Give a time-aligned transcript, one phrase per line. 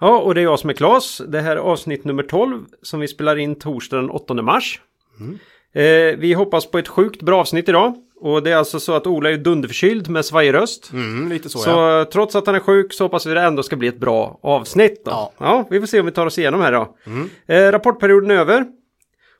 [0.00, 1.22] Ja, och det är jag som är Klas.
[1.28, 4.80] Det här är avsnitt nummer 12 som vi spelar in torsdag den 8 mars.
[5.72, 7.94] Eh, vi hoppas på ett sjukt bra avsnitt idag.
[8.20, 10.92] Och det är alltså så att Ola är dunderförkyld med svajig röst.
[10.92, 12.04] Mm, lite så, Så ja.
[12.12, 15.04] trots att han är sjuk så hoppas vi det ändå ska bli ett bra avsnitt.
[15.04, 15.10] Då.
[15.10, 15.32] Ja.
[15.38, 15.66] Ja.
[15.70, 16.96] vi får se om vi tar oss igenom här då.
[17.54, 18.66] Eh, rapportperioden är över.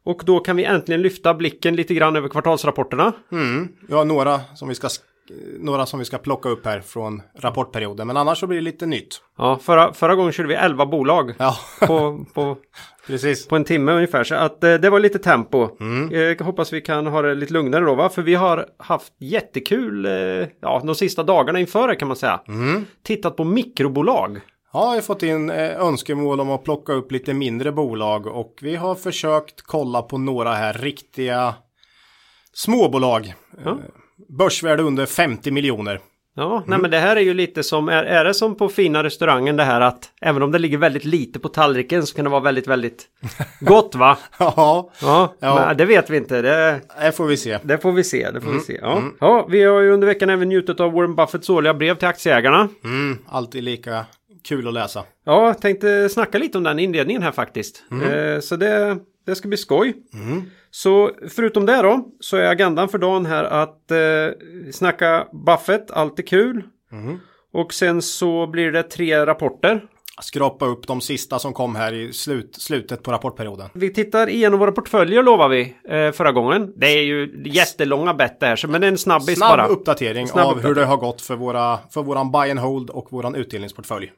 [0.05, 3.13] Och då kan vi äntligen lyfta blicken lite grann över kvartalsrapporterna.
[3.33, 3.69] Mm.
[3.91, 4.89] Har några som vi ska
[5.61, 8.07] några som vi ska plocka upp här från rapportperioden.
[8.07, 9.21] Men annars så blir det lite nytt.
[9.39, 12.57] Ja, förra, förra gången körde vi 11 bolag Ja, på, på,
[13.07, 13.49] precis.
[13.49, 14.25] på en timme ungefär.
[14.25, 15.69] Så att eh, det var lite tempo.
[15.81, 16.13] Mm.
[16.13, 18.09] Eh, Jag hoppas vi kan ha det lite lugnare då va?
[18.09, 20.13] För vi har haft jättekul eh,
[20.61, 22.41] ja, de sista dagarna inför det kan man säga.
[22.49, 22.85] Mm.
[23.03, 24.41] Tittat på mikrobolag.
[24.73, 28.59] Ja, jag har fått in eh, önskemål om att plocka upp lite mindre bolag och
[28.63, 31.55] vi har försökt kolla på några här riktiga
[32.53, 33.35] småbolag.
[33.65, 33.79] Ja.
[34.29, 36.01] Börsvärde under 50 miljoner.
[36.37, 36.63] Ja, Mm.
[36.67, 39.57] nej men det här är ju lite som, är, är det som på fina restaurangen
[39.57, 42.41] det här att även om det ligger väldigt lite på tallriken så kan det vara
[42.41, 43.07] väldigt, väldigt
[43.61, 44.19] gott va?
[44.39, 45.75] Ja, Ja, Ja.
[45.75, 46.43] Det vet vi inte.
[46.43, 47.59] Det, det får vi se.
[47.63, 48.59] det får vi se, det får Mm.
[48.59, 48.79] vi se.
[48.83, 49.03] Ja.
[49.21, 52.69] ja, vi har ju under veckan även njutit av Warren Buffetts årliga brev till aktieägarna.
[52.85, 54.05] Mm, alltid lika
[54.49, 55.05] kul att läsa.
[55.25, 57.83] Ja, tänkte snacka lite om den inledningen här faktiskt.
[58.13, 58.97] Eh, så det,
[59.29, 59.95] det ska bli skoj.
[60.71, 63.99] Så förutom det då så är agendan för dagen här att eh,
[64.73, 66.63] snacka Buffett, allt är kul.
[67.53, 69.85] Och sen så blir det tre rapporter.
[70.21, 73.69] Skrapa upp de sista som kom här i slut, slutet på rapportperioden.
[73.75, 76.73] Vi tittar igenom våra portföljer lovar vi eh, förra gången.
[76.77, 79.67] Det är ju jättelånga bett där, så- men det är en snabbis Snabb bara.
[79.67, 80.75] uppdatering Snabb av uppdatering.
[80.75, 84.11] hur det har gått för, våra, för våran buy and hold och våran utdelningsportfölj.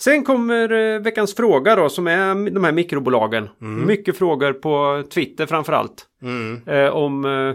[0.00, 3.48] Sen kommer eh, veckans fråga då som är de här mikrobolagen.
[3.86, 6.06] Mycket frågor på Twitter framförallt.
[6.66, 7.54] Eh, om, eh,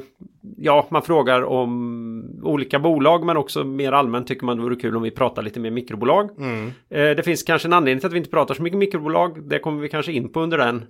[0.58, 4.96] ja man frågar om olika bolag men också mer allmänt tycker man det vore kul
[4.96, 6.30] om vi pratar lite mer mikrobolag.
[6.90, 9.50] Eh, det finns kanske en anledning till att vi inte pratar så mycket mikrobolag.
[9.50, 10.86] Det kommer vi kanske in på under den,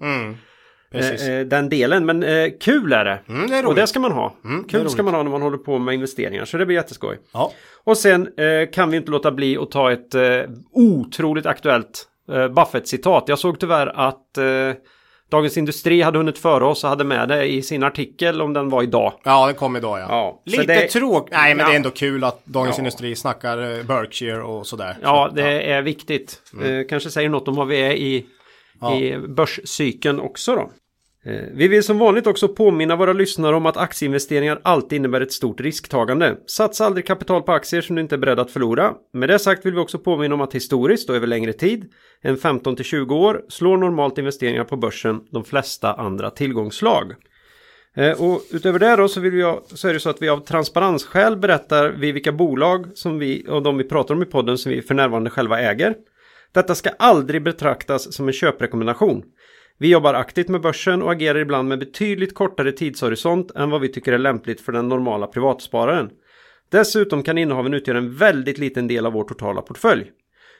[0.92, 1.28] Precis.
[1.28, 2.06] eh, eh, den delen.
[2.06, 3.20] Men eh, kul är det.
[3.30, 4.36] Mm, det är Och det ska man ha.
[4.44, 6.46] är kul ska man ha när man håller på med investeringar.
[6.46, 7.18] Så det blir jätteskoj.
[7.34, 7.52] Ja.
[7.84, 8.30] Och sen
[8.74, 10.16] kan vi inte låta bli att ta ett
[10.72, 12.08] otroligt aktuellt
[12.56, 13.24] Buffett-citat.
[13.28, 14.22] Jag såg tyvärr att
[15.32, 18.70] Dagens Industri hade hunnit före oss och hade med det i sin artikel om den
[18.70, 19.14] var idag.
[19.24, 20.06] ja, det kom idag ja.
[20.10, 21.34] Ja, Lite det- tråkigt.
[21.34, 21.70] Nej, men Ja.
[21.70, 22.82] det är ändå kul att Dagens Ja.
[22.82, 24.98] Industri snackar Berkshire och sådär.
[25.02, 26.42] Ja, det är viktigt.
[26.64, 28.26] Eh, kanske säger något om vad vi är i,
[29.00, 30.72] i börscykeln också då.
[31.26, 35.32] Eh, vi vill som vanligt också påminna våra lyssnare om att aktieinvesteringar alltid innebär ett
[35.32, 36.38] stort risktagande.
[36.48, 38.94] Satsa aldrig kapital på aktier som du inte är beredd att förlora.
[39.14, 41.92] Med det sagt vill vi också påminna om att historiskt och över längre tid,
[42.22, 47.14] än 15 till 20 år, slår normalt investeringar på börsen de flesta andra tillgångsslag.
[47.96, 50.40] Eh, och utöver det då så, vill vi, så är det så att vi av
[50.40, 54.72] transparensskäl berättar vi vilka bolag som vi och de vi pratar om i podden som
[54.72, 55.96] vi för närvarande själva äger.
[56.56, 59.24] Detta ska aldrig betraktas som en köprekommendation.
[59.78, 63.90] Vi jobbar aktivt med börsen och agerar ibland med betydligt kortare tidshorisont än vad vi
[63.90, 66.10] tycker är lämpligt för den normala privatspararen.
[66.72, 70.12] Dessutom kan innehaven utgöra en väldigt liten del av vår totala portfölj.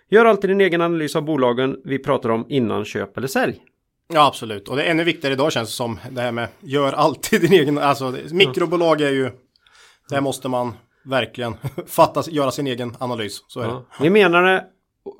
[0.10, 3.62] Gör alltid din egen analys av bolagen vi pratar om innan köp eller sälj.
[4.14, 4.70] ja, absolut.
[4.70, 6.00] Och det är ännu viktigare idag känns det som.
[6.12, 7.78] Det här med gör alltid din egen.
[7.78, 9.32] Alltså mikrobolag är ju.
[10.10, 10.74] Där måste man
[11.06, 11.56] verkligen
[11.88, 13.44] fatta, göra sin egen analys.
[13.48, 13.82] Så är det.
[14.00, 14.66] Vi menar det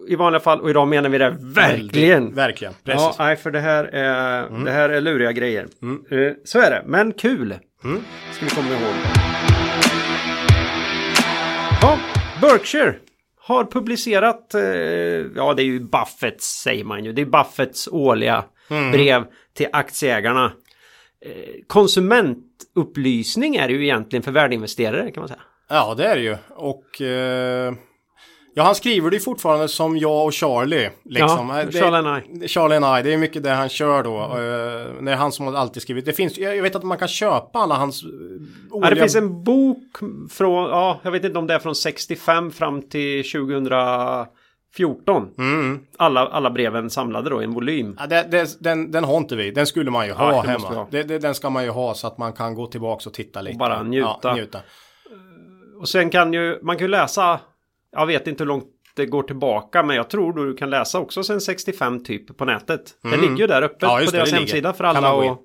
[0.08, 2.34] i vanliga fall och idag menar vi det verkligen.
[2.36, 2.74] Verkligen.
[2.84, 3.20] Ja, Precis.
[3.20, 5.68] nej, för det här är, det här är luriga grejer.
[6.12, 7.56] Eh, Så är det, men kul.
[8.34, 8.96] Ska vi komma ihåg.
[11.82, 12.00] Ja,
[12.42, 12.96] Berkshire
[13.40, 14.62] har publicerat, eh,
[15.36, 18.44] ja det är ju Buffetts säger man ju, det är Buffetts årliga
[18.92, 19.24] brev
[19.54, 20.46] till aktieägarna.
[21.26, 21.32] Eh,
[21.68, 25.40] konsumentupplysning är det ju egentligen för värdeinvesterare kan man säga.
[25.70, 26.38] Ja, det är det ju.
[26.50, 27.74] Och eh,
[28.56, 30.90] ja, han skriver det fortfarande som jag och Charlie.
[31.04, 31.50] Liksom.
[31.50, 32.48] Ja, det, Charlie and I.
[32.48, 34.18] Charlie and I, det är mycket det han kör då.
[34.18, 36.06] Eh, det är han som har alltid skrivit.
[36.06, 38.10] Det finns, jag vet att man kan köpa alla hans eh,
[38.72, 38.90] Ja, årliga...
[38.90, 39.98] det finns en bok
[40.32, 44.28] från, ja, jag vet inte om det är från 65 fram till 2014.
[45.98, 47.98] Alla, alla breven samlade då i en volym.
[48.00, 49.52] Ja, det, det, den, den har inte vi.
[49.52, 50.68] Den skulle man ju ha vi hemma.
[50.68, 50.88] ha.
[50.92, 53.58] Det, den ska man ju ha så att man kan gå tillbaka och titta lite.
[53.58, 54.18] bara njuta.
[54.22, 54.60] Ja, njuta.
[55.80, 57.40] Och sen kan ju, man kan ju läsa,
[57.96, 58.66] jag vet inte hur långt
[58.96, 59.84] det går tillbaka.
[59.84, 62.82] Men jag tror du kan läsa också sen 65 typ på nätet.
[63.04, 63.96] Det ligger ju där öppet Mm.
[64.00, 65.14] Ja, på deras hemsida för alla.
[65.14, 65.40] Och,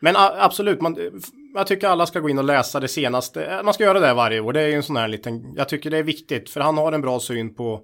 [0.00, 0.96] Men absolut, man,
[1.54, 3.60] jag tycker alla ska gå in och läsa det senaste.
[3.64, 4.52] Man ska göra det varje år.
[4.52, 6.50] Det är ju en sån här liten, jag tycker det är viktigt.
[6.50, 7.80] För han har en bra syn på,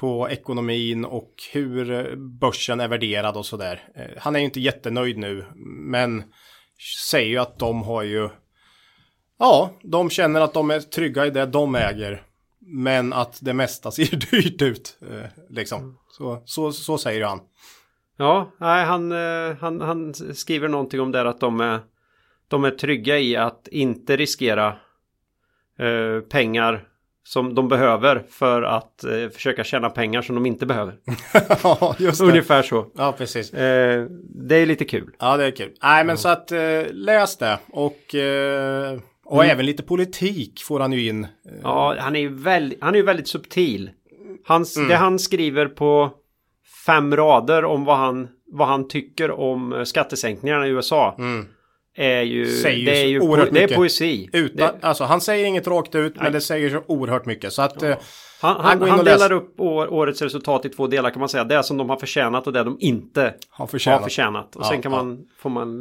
[0.00, 3.82] på ekonomin och hur eh, börsen är värderad och sådär.
[3.96, 5.44] Eh, Han är ju inte jättenöjd nu,
[5.90, 6.22] men
[7.10, 8.28] säger ju att de har ju,
[9.38, 12.22] ja, de känner att de är trygga i det de äger.
[12.70, 15.98] Men att det mesta ser dyrt ut, eh, liksom.
[16.10, 17.40] Så, så, så säger han.
[18.16, 21.80] ja, nej, han, eh, han, han skriver någonting om det att de är,
[22.48, 24.66] de är trygga i att inte riskera
[25.78, 26.84] eh, pengar
[27.24, 30.94] som de behöver för att eh, försöka tjäna pengar som de inte behöver.
[31.62, 32.26] Ja, just det.
[32.26, 32.86] Ungefär så.
[32.94, 33.52] Ja, precis.
[33.52, 34.06] Eh,
[34.48, 35.10] det är lite kul.
[35.18, 35.72] Ja, det är kul.
[35.82, 37.58] Nej, men så att eh, läs det.
[37.72, 38.14] Och,
[39.30, 41.26] eh, och även lite politik får han ju in.
[41.62, 43.90] Ja, han är ju väldigt, han är väldigt subtil.
[44.44, 44.88] Hans, Mm.
[44.88, 46.10] Det han skriver på
[46.86, 51.16] fem rader om vad han, vad han tycker om eh, skattesänkningarna i USA.
[51.96, 52.54] Är ju, Mm.
[52.62, 53.76] Säger det är ju oerhört po- det är mycket.
[53.76, 54.28] poesi.
[54.32, 57.52] Utan, Det, Alltså, han säger inget rakt ut, men det säger så oerhört mycket.
[57.52, 57.96] Så att, eh,
[58.40, 61.44] han han han, delar upp år, årets resultat i två delar kan man säga.
[61.44, 64.00] Det som de har förtjänat och det de inte har förtjänat.
[64.00, 64.56] har förtjänat.
[64.56, 64.98] Och Ja, sen kan ja.
[65.04, 65.80] man, får man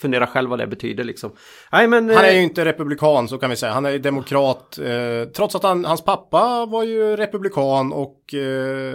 [0.00, 1.32] fundera själv vad det betyder liksom.
[1.72, 2.10] Nej men...
[2.10, 3.72] Han är eh, ju inte republikan, så kan vi säga.
[3.72, 4.78] Han är ju demokrat.
[4.78, 8.94] Eh, trots att han, hans pappa var ju republikan och eh,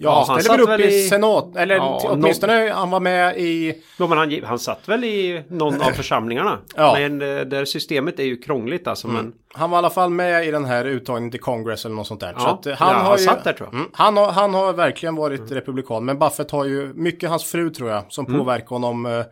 [0.00, 1.56] ja, han ställde väl upp väl i i- senat.
[1.56, 3.82] Eller Ja, åtminstone han var med i...
[3.98, 6.58] Ja, men han, han satt väl i någon av församlingarna.
[6.76, 6.96] Ja.
[6.98, 9.08] Men eh, det systemet är ju krångligt alltså.
[9.08, 12.06] Men, Han var i alla fall med i den här uttagningen till Congress eller något
[12.06, 12.32] sånt där.
[12.32, 13.74] så Ja, att, eh, han ja, har han ju, satt där, tror jag.
[13.78, 16.04] Mm, han, har, han har verkligen varit republikan.
[16.04, 18.38] Men Buffett har ju mycket hans fru tror jag som Mm.
[18.40, 19.24] påverkade honom eh,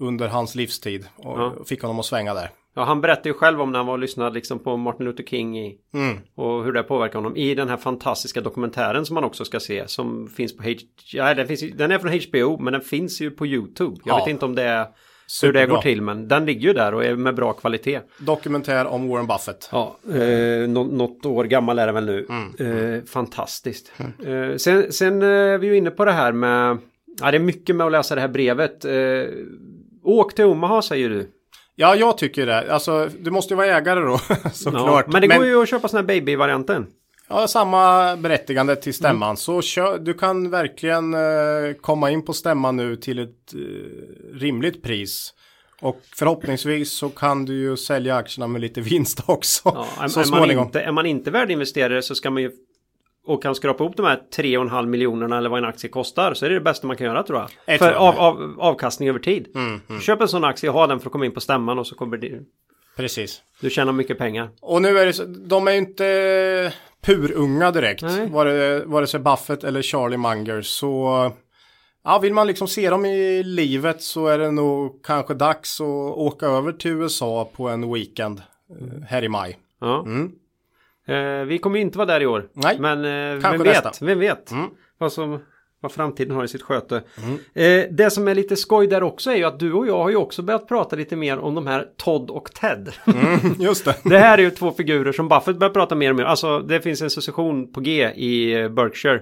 [0.00, 1.06] under hans livstid.
[1.16, 2.50] Och fick honom att svänga där.
[2.74, 5.24] ja, han berättade ju själv om när han var och lyssnade liksom på Martin Luther
[5.24, 6.16] King i, Mm.
[6.34, 9.88] och hur det påverkar honom i den här fantastiska dokumentären som man också ska se
[9.88, 10.70] som finns på H
[11.12, 13.96] ja, den, finns, den är från HBO men den finns ju på YouTube.
[14.04, 14.18] Jag Ja.
[14.24, 14.86] vet inte om det är
[15.42, 18.00] hur det går till men den ligger ju där och är med bra kvalitet.
[18.18, 19.68] Dokumentär om Warren Buffett.
[19.72, 22.26] Ja, eh, nå- något år gammal är det väl nu.
[22.58, 22.94] Mm.
[22.94, 23.92] Eh, fantastiskt.
[24.26, 26.78] Eh, sen, sen eh, är vi ju inne på det här med...
[27.20, 28.84] Ja, det är mycket med att läsa det här brevet.
[30.02, 31.28] Åk till Omaha säger du.
[31.76, 32.72] Ja, jag tycker det.
[32.72, 35.06] Alltså, du måste ju vara ägare då, Ja, såklart.
[35.12, 36.86] men det går ju att köpa sån här baby-varianten.
[37.28, 39.36] Ja, samma berättigande till stämman.
[39.48, 39.62] Mm.
[39.62, 41.20] Så du kan verkligen eh,
[41.80, 43.60] komma in på stämman nu till ett eh,
[44.38, 45.34] rimligt pris.
[45.80, 49.60] Och förhoppningsvis så kan du ju sälja aktierna med lite vinst också.
[49.64, 50.64] Ja, är, så är, man småningom.
[50.66, 52.50] inte, är man inte värdeinvesterare så ska man ju
[53.26, 56.50] och kan skrapa ihop de här 3,5 miljonerna eller vad en aktie kostar så är
[56.50, 57.50] det det bästa man kan göra tror jag.
[57.66, 59.48] Jag för tror jag av, av, avkastning över tid.
[59.54, 61.86] Mm, Köp en sån aktie och ha den för att komma in på stämman och
[61.86, 62.40] så kommer det,
[62.96, 63.42] Precis.
[63.60, 64.50] du tjänar mycket pengar.
[64.60, 66.72] Och nu är det så, de är ju inte
[67.02, 68.02] purunga direkt.
[68.30, 70.62] Vare, vare sig Buffett eller Charlie Munger.
[70.62, 71.32] Så
[72.04, 75.86] ja, vill man liksom se dem i livet så är det nog kanske dags att
[76.16, 78.42] åka över till USA på en weekend
[78.80, 79.58] eh, här i maj.
[79.80, 80.04] Ja.
[81.08, 82.48] Eh, vi kommer inte vara där i år.
[82.52, 83.84] Nej, Men eh, kanske vem vet?
[83.84, 84.06] nästa.
[84.06, 84.50] Vem vet?
[84.50, 84.66] Mm.
[84.98, 85.40] Vad, som,
[85.80, 86.96] vad framtiden har i sitt sköte.
[87.54, 90.10] Eh, det som är lite skoj där också är ju att du och jag har
[90.10, 92.92] ju också börjat prata lite mer om de här Todd och Ted.
[93.58, 93.96] Just det.
[94.04, 96.24] det här är ju två figurer som Buffett börjar prata mer och mer.
[96.24, 99.20] Alltså det finns en succession på G i eh, Berkshire.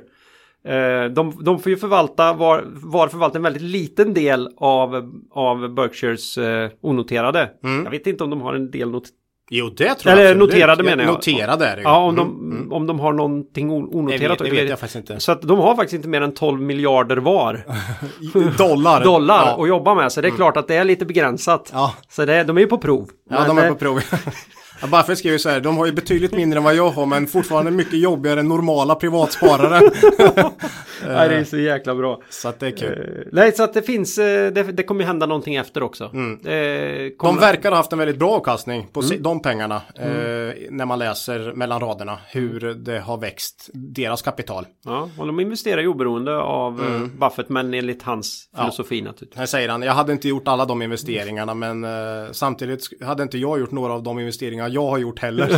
[0.64, 5.75] Eh, de, de får ju förvalta, var, var förvaltar en väldigt liten del av, av
[5.75, 7.50] Berkshires eh, onoterade.
[7.85, 9.04] Jag vet inte om de har en del not
[9.50, 10.31] Jo, det tror Eller jag.
[10.31, 10.50] absolut.
[10.55, 11.12] noterade menar jag.
[11.12, 11.88] Noterade är det ju.
[11.88, 14.40] Ja, om, de, om de har någonting o- det onoterat.
[14.40, 15.21] vet, det vet jag faktiskt inte.
[15.21, 17.64] Så att de har faktiskt inte mer än 12 miljarder var
[18.59, 19.05] Dollar.
[19.05, 19.62] dollar Ja, Mm.
[19.62, 20.12] att jobba med.
[20.12, 21.71] Så det är klart att det är lite begränsat.
[21.73, 21.95] Ja.
[22.11, 23.09] Så det, de är ju på prov.
[23.31, 24.00] ja de Men, är eh, på prov.
[24.81, 27.26] Ja, Buffett skriver så här, de har ju betydligt mindre än vad jag har men
[27.26, 29.81] fortfarande mycket jobbigare än normala privatsparare.
[31.07, 32.21] Nej, det är så jäkla bra.
[32.31, 33.17] så att det är kul.
[33.19, 36.05] Eh, Nej, så att det finns, eh, det, det kommer hända någonting efter också.
[36.05, 37.12] Eh, Mm.
[37.23, 39.23] De verkar ha haft en väldigt bra avkastning på Mm.
[39.23, 39.76] de pengarna.
[39.95, 40.05] Eh,
[40.71, 44.67] när man läser mellan raderna hur det har växt deras kapital.
[44.85, 49.38] Ja, och de investerar ju oberoende av eh, Buffett, men enligt hans filosofi naturligtvis.
[49.38, 51.90] Här säger han, jag hade inte gjort alla de investeringarna men eh,
[52.33, 55.49] samtidigt hade inte jag gjort några av de investeringar jag har gjort heller.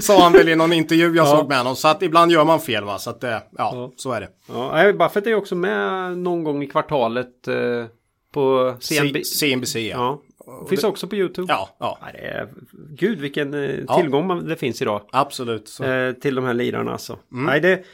[0.00, 1.76] Sa han väl i någon intervju jag såg med honom.
[1.76, 2.98] Så att ibland gör man fel va.
[2.98, 4.28] Så att det, ja, så är det.
[4.48, 7.84] Ja, nej, Buffett är ju också med någon gång i kvartalet eh,
[8.32, 9.24] på CNB.
[9.24, 10.22] CNBC ja.
[10.46, 11.52] Ja, finns också på YouTube.
[11.52, 12.48] Ja, ja, Ja, det är,
[12.90, 14.00] gud vilken eh, Ja.
[14.00, 15.78] tillgång man, det finns idag absolut.
[15.82, 17.18] Eh, till de här lirarna alltså.
[17.32, 17.44] Mm.
[17.44, 17.84] Nej, det,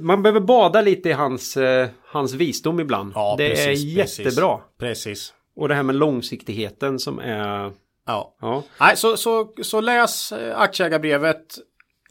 [0.00, 3.12] man behöver bada lite i hans, eh, hans visdom ibland.
[3.14, 4.58] Ja, det precis, är jättebra.
[4.78, 5.34] Precis.
[5.56, 7.72] Och det här med långsiktigheten som är...
[8.06, 8.36] Ja.
[8.40, 11.44] Ja, Nej, så, så, så läs aktieägarbrevet.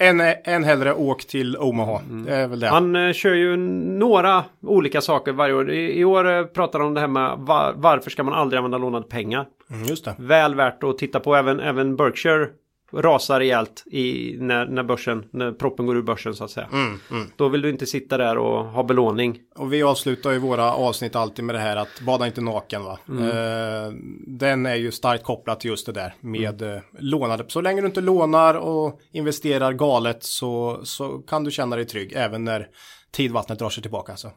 [0.01, 1.99] En, en hellre åk till Omaha.
[2.09, 2.25] Mm.
[2.25, 2.67] Det är väl det.
[2.67, 5.71] Han eh, kör ju några olika saker varje år.
[5.71, 8.57] I, i år eh, pratar han om det här med var, varför ska man aldrig
[8.57, 9.45] använda lånade pengar.
[9.71, 10.15] Mm, just det.
[10.17, 11.35] Väl värt att titta på.
[11.35, 12.47] Även, även Berkshire
[12.93, 16.67] rasar rejält i, när, när börsen, när proppen går ur börsen så att säga.
[16.71, 16.99] Mm,
[17.35, 19.39] Då vill du inte sitta där och ha belåning.
[19.55, 22.99] Och vi avslutar ju våra avsnitt alltid med det här att bada inte naken va.
[23.09, 23.23] Mm.
[23.23, 23.93] Eh,
[24.27, 27.45] den är ju starkt kopplad till just det där med eh, lånade.
[27.47, 32.13] Så länge du inte lånar och investerar galet så, så kan du känna dig trygg
[32.15, 32.67] även när
[33.11, 34.15] tidvattnet drar sig tillbaka.
[34.15, 34.31] Så.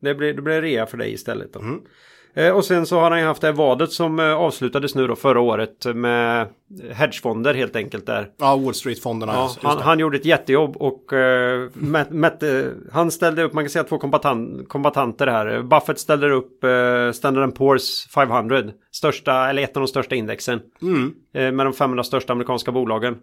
[0.00, 1.60] Det blir, det blir rea för dig istället då.
[2.36, 5.06] Eh, och sen så har han ju haft det här vadet som eh, avslutades nu
[5.06, 6.46] då förra året med
[6.92, 8.28] hedgefonder helt enkelt där.
[8.38, 9.32] Ja, Wall Street-fonderna.
[9.32, 12.62] Ja, han, han gjorde ett jättejobb och uh, mätt, mätt, eh,
[12.92, 15.62] han ställde upp, man kan säga två kombatant, kombatanter här.
[15.62, 18.62] Buffett ställde upp uh, Standard Poor's 500,
[18.96, 20.60] största, eller ett av de största indexen.
[20.82, 21.14] Mm.
[21.34, 23.16] eh, med de 500 största amerikanska bolagen.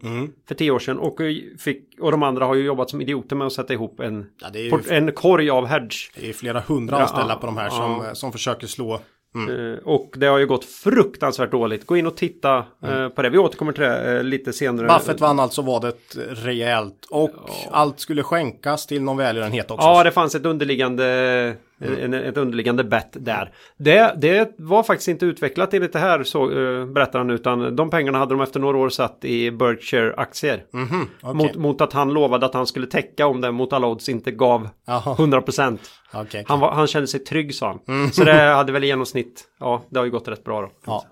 [0.47, 0.99] För tio år sedan.
[0.99, 3.99] Och, eh, fick, och de andra har ju jobbat som idioter med att sätta ihop
[3.99, 6.11] en, Ja, ju en korg av hedge.
[6.15, 8.15] Det är flera hundra Ja, anställda på de här som, ja.
[8.15, 8.99] som försöker slå.
[9.35, 11.85] Eh, Och det har ju gått fruktansvärt dåligt.
[11.85, 13.29] Gå in och titta eh, på det.
[13.29, 14.87] Vi återkommer till det eh, lite senare.
[14.87, 17.31] Buffett vann alltså vadet rejält och
[17.71, 19.87] allt skulle skänkas till någon välgörenhet också.
[19.87, 23.53] Ja, det fanns ett underliggande, en, ett underliggande bett där.
[23.77, 27.89] Det, det var faktiskt inte utvecklat enligt det här, så, uh, berättar han, utan de
[27.89, 30.65] pengarna hade de efter några år satt i Berkshire-aktier.
[30.73, 31.33] Mhm, okej.
[31.33, 34.31] mot, mot att han lovade att han skulle täcka om det mot alla odds inte
[34.31, 35.15] gav Jaha.
[35.15, 35.77] 100%.
[36.13, 36.45] Okej.
[36.47, 38.11] Han, var, han kände sig trygg sa han.
[38.11, 40.71] Så det hade väl i genomsnitt, ja, det har ju gått rätt bra då.
[40.85, 41.05] Ja,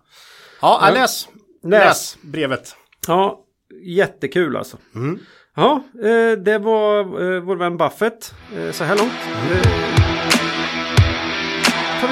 [0.61, 1.27] ja läs.
[1.63, 1.85] Läs.
[1.85, 2.75] läs brevet.
[3.07, 3.39] Ja,
[3.83, 4.77] jättekul alltså.
[4.95, 5.19] Mm.
[5.55, 10.00] Ja, eh, det var eh, vår vän Buffett eh, så här långt.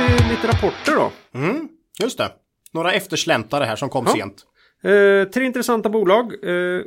[0.08, 1.12] Vi lite rapporter då.
[1.40, 2.32] Mm, just det.
[2.72, 4.14] Några eftersläntare här som kom Ja.
[4.14, 4.46] sent.
[4.84, 6.34] Eh, tre intressanta bolag.
[6.44, 6.82] Eh,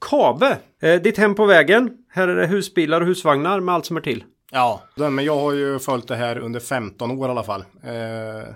[0.00, 1.90] Kabe, eh, ditt hem på vägen.
[2.08, 4.24] Här är det husbilar och husvagnar med allt som är till.
[4.50, 7.64] Ja, men jag har ju följt det här under 15 år i alla fall.
[7.84, 8.48] Eh,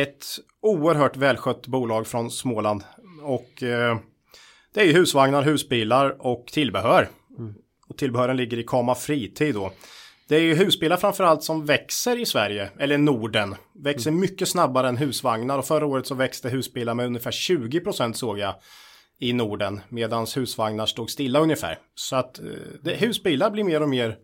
[0.00, 0.24] ett
[0.62, 2.84] oerhört välskött bolag från Småland.
[3.22, 3.98] Och eh,
[4.74, 7.08] det är ju husvagnar, husbilar och tillbehör.
[7.88, 9.72] Och tillbehören ligger i Kama Fritid då.
[10.28, 13.54] Det är ju husbilar framförallt som växer i Sverige, eller Norden.
[13.74, 18.38] Växer mycket snabbare än husvagnar och förra året så växte husbilar med ungefär 20% såg
[18.38, 18.54] jag
[19.20, 19.80] i Norden.
[19.88, 21.78] Medan husvagnar stod stilla ungefär.
[21.94, 22.44] Så att eh,
[22.82, 24.16] det, husbilar blir mer och mer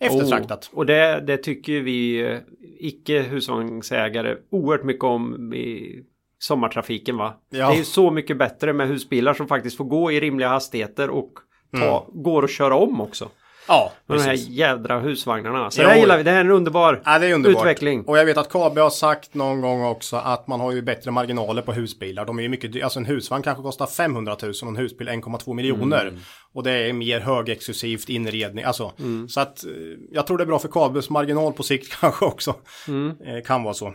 [0.00, 0.70] eftertraktat.
[0.72, 2.38] Och, och det, det tycker vi eh,
[2.78, 6.02] icke husvagnsägare oerhört mycket om i
[6.38, 7.40] sommartrafiken va?
[7.50, 7.68] Ja.
[7.68, 11.10] Det är ju så mycket bättre med husbilar som faktiskt får gå i rimliga hastigheter
[11.10, 11.32] och
[11.80, 13.28] ta, går att köra om också.
[13.68, 14.48] Ja, Med de här precis.
[14.48, 15.70] jädra husvagnarna.
[15.70, 16.22] Så det här gillar vi.
[16.22, 17.62] Det här är en underbar Ja, det är underbart.
[17.62, 18.04] utveckling.
[18.04, 21.10] Och jag vet att KB har sagt någon gång också att man har ju bättre
[21.10, 22.24] marginaler på husbilar.
[22.24, 25.08] De är ju mycket dy- Alltså en husvagn kanske kostar 500 000 och en husbil
[25.08, 26.06] 1,2 miljoner.
[26.06, 26.20] Mm.
[26.54, 28.64] Och det är mer högexklusivt inredning.
[28.64, 28.92] Alltså,
[29.28, 29.70] så att eh,
[30.12, 32.54] jag tror det är bra för KBs marginal på sikt kanske också.
[32.88, 33.16] Mm.
[33.26, 33.86] Eh, kan vara så.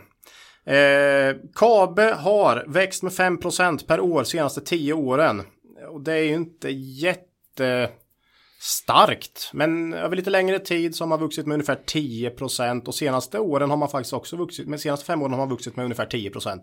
[0.72, 5.42] Eh, Kabe har växt med 5% per år senaste 10 åren.
[5.92, 7.88] Och det är ju inte jätte
[8.58, 9.50] starkt.
[9.52, 13.70] Men över lite längre tid så har man vuxit med ungefär 10% och senaste åren
[13.70, 16.60] har man faktiskt också vuxit, med senaste fem åren har man vuxit med ungefär 10%.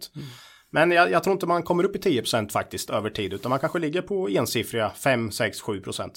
[0.69, 3.59] Men jag, jag tror inte man kommer upp i 10% faktiskt över tid utan man
[3.59, 6.09] kanske ligger på ensiffriga 5, 6, 7%.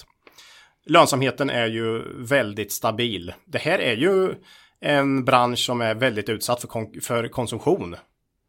[0.86, 3.32] Lönsamheten är ju väldigt stabil.
[3.44, 4.34] Det här är ju
[4.80, 7.96] en bransch som är väldigt utsatt för, kon- för konsumtion.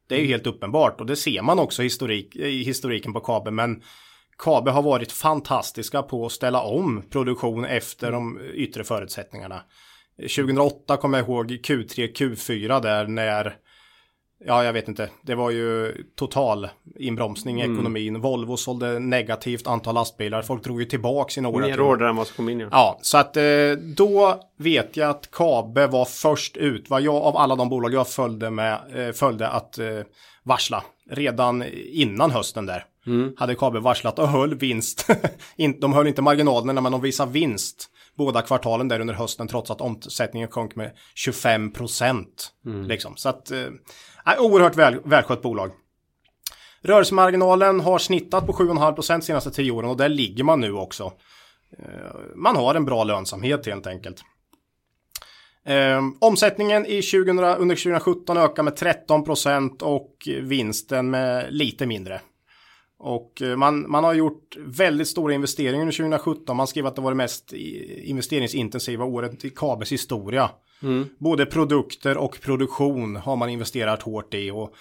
[0.08, 3.20] Det är ju helt uppenbart och det ser man också i, historik, i historiken på
[3.20, 3.52] Kabe.
[3.52, 3.82] Men
[4.40, 9.62] Kabe har varit fantastiska på att ställa om produktion efter de yttre förutsättningarna.
[10.22, 13.56] 2008 kommer jag ihåg Q3, Q4 där när
[14.46, 15.10] Ja, jag vet inte.
[15.22, 16.70] Det var ju total
[17.00, 18.22] inbromsning i ekonomin.
[18.22, 20.42] Volvo sålde negativt antal lastbilar.
[20.42, 21.68] Folk drog ju tillbaka sina order.
[21.68, 22.60] Mer order än vad som kom in.
[22.60, 22.68] Ja.
[22.72, 26.90] Ja, så att eh, då vet jag att Kabe var först ut.
[26.90, 29.86] Vad jag av alla de bolag jag följde med eh, följde att eh,
[30.44, 32.86] varsla redan innan hösten där.
[33.38, 35.08] Hade Kabe varslat och höll vinst.
[35.56, 39.72] In, de höll inte marginalerna men de visar vinst båda kvartalen där under hösten trots
[39.72, 42.52] att omsättningen sjönk med 25 procent.
[42.88, 43.18] Liksom.
[43.18, 43.68] Så att, eh,
[44.40, 45.72] oerhört väl, välskött bolag.
[46.82, 51.14] Rörelsemarginalen har snittat på 7,5 procent senaste 10 åren och där ligger man nu också.
[51.80, 51.86] Eh,
[52.36, 54.22] Man har en bra lönsamhet helt enkelt.
[55.66, 62.22] Eh, omsättningen i 2000, under 2017 ökar med 13 procent och vinsten med lite mindre.
[63.00, 66.58] Och eh, man, man har gjort väldigt stora investeringar under 2017.
[66.58, 70.50] Man skrev att det var det mest i- investeringsintensiva året i Kabels historia.
[71.20, 74.52] Både produkter och produktion har man investerat hårt i.
[74.52, 74.74] Och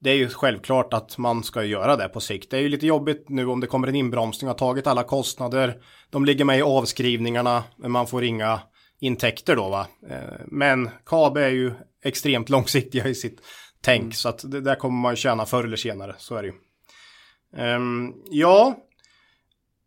[0.00, 2.50] det är ju självklart att man ska göra det på sikt.
[2.50, 5.76] Det är ju lite jobbigt nu om det kommer en inbromsning har tagit alla kostnader.
[6.10, 8.60] De ligger med i avskrivningarna, men man får inga
[9.00, 9.86] intäkter då va.
[10.10, 11.72] Eh, men KAB är ju
[12.04, 13.40] extremt långsiktiga i sitt
[13.80, 14.12] tänk mm.
[14.12, 16.14] så att det där kommer man tjäna förr eller senare.
[16.18, 16.54] Så är det ju.
[17.56, 18.76] Um, ja,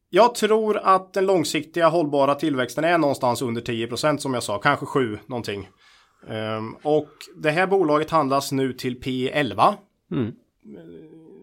[0.10, 4.86] jag tror att den långsiktiga hållbara tillväxten är någonstans under 10% som jag sa, kanske
[4.86, 5.69] 7 någonting.
[6.27, 9.74] Um, och det här bolaget handlas nu till P11.
[10.12, 10.31] Mm.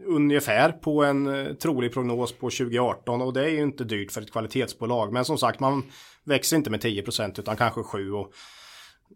[0.07, 4.21] Ungefär på en uh, trolig prognos på 2018 och det är ju inte dyrt för
[4.21, 5.13] ett kvalitetsbolag.
[5.13, 5.83] Men som sagt, man
[6.25, 8.13] växer inte med 10% utan kanske 7.
[8.13, 8.33] Och,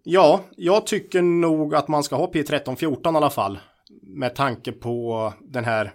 [0.02, 3.58] ja, jag tycker nog att man ska ha P13-14 i alla fall.
[4.02, 5.92] Med tanke på den här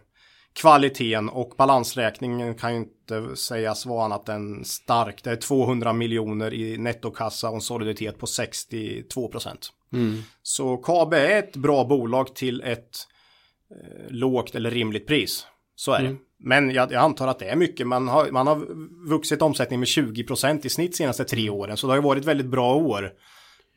[0.54, 5.24] kvaliteten och balansräkningen kan ju inte sägas vara annat än stark.
[5.24, 9.70] Det är 200 miljoner i nettokassa och en soliditet på 62 procent.
[9.94, 10.24] Mm.
[10.44, 12.98] Så KAB är ett bra bolag till ett
[13.72, 15.48] eh, lågt eller rimligt pris.
[15.76, 16.14] Så är mm.
[16.14, 16.20] det.
[16.44, 17.88] Men jag, jag, antar att det är mycket.
[17.88, 18.68] Man har, man har
[19.10, 21.78] vuxit omsättningen med 20 procent i snitt senaste tre åren.
[21.78, 23.12] Så det har ju varit väldigt bra år.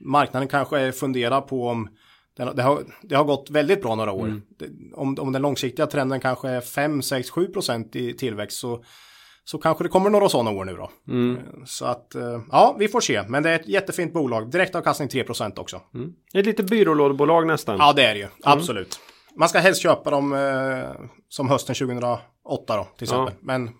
[0.00, 1.88] Marknaden kanske funderar på om
[2.37, 4.26] det har, det har gått väldigt bra några år.
[4.26, 4.43] Mm.
[4.95, 8.85] Om, om den långsiktiga trenden kanske är 5, 6, 7 procent i tillväxt så,
[9.45, 10.91] så kanske det kommer några sådana år nu då.
[11.09, 11.38] Mm.
[11.67, 13.23] Så att eh, ja, vi får se.
[13.29, 14.50] Men det är ett jättefint bolag.
[14.50, 15.81] Direktavkastning 3 procent också.
[15.95, 16.12] Mm.
[16.35, 17.76] Ett lite byrålådebolag nästan.
[17.79, 18.26] Ja, det är det ju.
[18.26, 18.37] Mm.
[18.43, 19.00] Absolut.
[19.37, 22.21] Man ska helst köpa dem eh, som hösten 2008
[22.76, 23.35] då till exempel.
[23.35, 23.47] Ja.
[23.47, 23.71] Men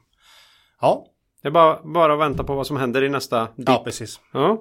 [0.81, 1.07] ja.
[1.43, 3.69] Det är bara, bara att vänta på vad som händer i nästa dipp.
[3.69, 4.21] Ja, precis.
[4.33, 4.59] Ja.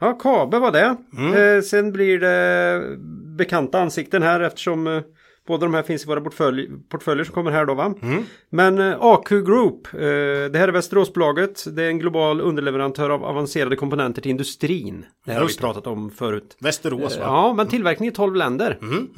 [0.00, 0.96] Ja, Kabe var det.
[1.18, 1.56] Mm.
[1.56, 2.96] Eh, sen blir det
[3.36, 5.02] bekanta ansikten här eftersom eh,
[5.46, 7.94] båda de här finns i våra portfölj, portföljer som kommer här då va.
[8.02, 8.24] Mm.
[8.50, 11.76] Men eh, AQ Group, eh, det här är Västeråsbolaget.
[11.76, 15.06] Det är en global underleverantör av avancerade komponenter till industrin.
[15.24, 16.56] Det här har vi pratat om förut.
[16.60, 17.24] Västerås va?
[17.24, 18.78] Eh, ja, men tillverkning i 12 länder.
[18.82, 19.08] Mm.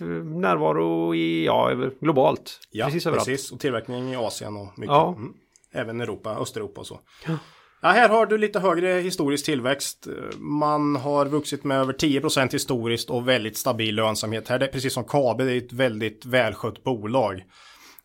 [0.00, 0.40] Mm.
[0.40, 2.60] Närvaro i, ja, globalt.
[2.70, 3.28] Ja, precis överallt.
[3.28, 4.92] Precis, och tillverkning i Asien och mycket.
[4.92, 5.14] Ja.
[5.18, 5.32] Mm.
[5.72, 7.00] Även Europa, Östeuropa och så.
[7.26, 7.38] Ja.
[7.80, 10.06] Ja, här har du lite högre historisk tillväxt.
[10.38, 14.48] Man har vuxit med över 10% historiskt och väldigt stabil lönsamhet.
[14.48, 17.44] Här det är precis som Kabe, det är ett väldigt välskött bolag.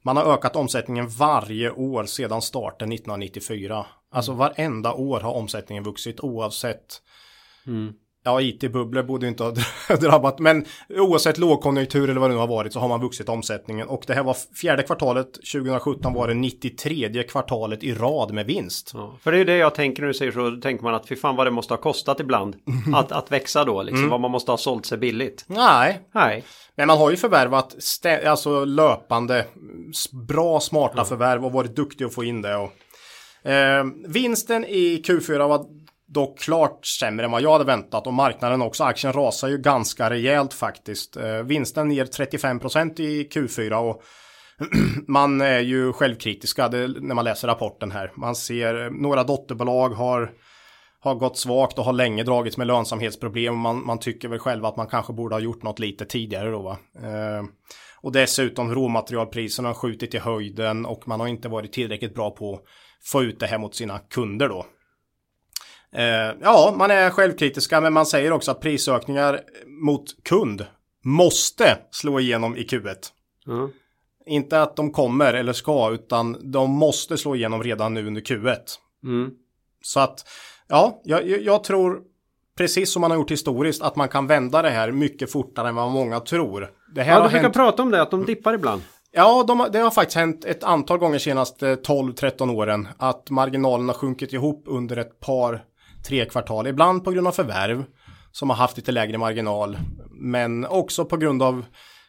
[0.04, 3.86] Man har ökat omsättningen varje år sedan starten 1994.
[4.12, 7.02] Alltså varenda år har omsättningen vuxit oavsett
[7.68, 7.94] mm.
[8.24, 9.54] Ja, IT-bubblor borde inte ha
[10.02, 13.88] drabbat, men oavsett lågkonjunktur eller vad det nu har varit så har man vuxit omsättningen.
[13.88, 18.92] Och det här var fjärde kvartalet 2017 var det 93 kvartalet i rad med vinst.
[18.94, 21.08] Ja, för det är det jag tänker när du säger så, då tänker man att
[21.08, 22.56] fy fan vad det måste ha kostat ibland
[22.96, 24.10] att, att växa då, liksom, mm.
[24.10, 25.46] vad man måste ha sålt sig billigt.
[25.48, 26.00] Nej.
[26.12, 26.44] Nej.
[26.76, 27.76] Men man har ju förvärvat
[28.26, 29.46] alltså löpande
[30.12, 31.06] bra smarta ja.
[31.06, 32.56] förvärv och varit duktig att få in det.
[32.56, 32.72] Och,
[33.50, 35.66] eh, vinsten i Q4 var
[36.14, 38.84] dock klart sämre än vad jag hade väntat och marknaden också.
[38.84, 41.18] Aktien rasar ju ganska rejält faktiskt.
[41.18, 44.04] Eh, vinsten ner 35% i Q4 och
[45.08, 48.12] man är ju självkritiska när man läser rapporten här.
[48.16, 50.32] Man ser eh, några dotterbolag har
[51.04, 53.58] har gått svagt och har länge dragits med lönsamhetsproblem.
[53.58, 56.62] Man, man tycker väl själv att man kanske borde ha gjort något lite tidigare då
[56.62, 56.78] va.
[56.96, 57.44] Eh,
[58.02, 62.54] och dessutom råmaterialpriserna har skjutit i höjden och man har inte varit tillräckligt bra på
[62.54, 62.62] att
[63.04, 64.66] få ut det här mot sina kunder då.
[65.96, 70.66] Eh, ja, man är självkritiska men man säger också att prisökningar mot kund
[71.04, 72.96] måste slå igenom i Q1.
[73.48, 73.70] Mm.
[74.26, 78.58] Inte att de kommer eller ska utan de måste slå igenom redan nu under Q1.
[79.04, 79.32] Mm.
[79.82, 80.28] Så att
[80.68, 82.02] ja, jag, jag, tror
[82.58, 85.76] precis som man har gjort historiskt att man kan vända det här mycket fortare än
[85.76, 86.72] vad många tror.
[86.96, 87.54] Det här ja, brukar hänt...
[87.54, 88.82] prata om det, att de dippar ibland.
[89.12, 93.96] Ja, de, det har faktiskt hänt ett antal gånger senaste 12-13 åren att marginalen har
[93.96, 95.64] sjunkit ihop under ett par
[96.08, 96.68] tre kvartal.
[96.68, 97.86] Ibland på grund av förvärv
[98.32, 99.78] som har haft lite lägre marginal.
[100.12, 101.66] Men också på grund av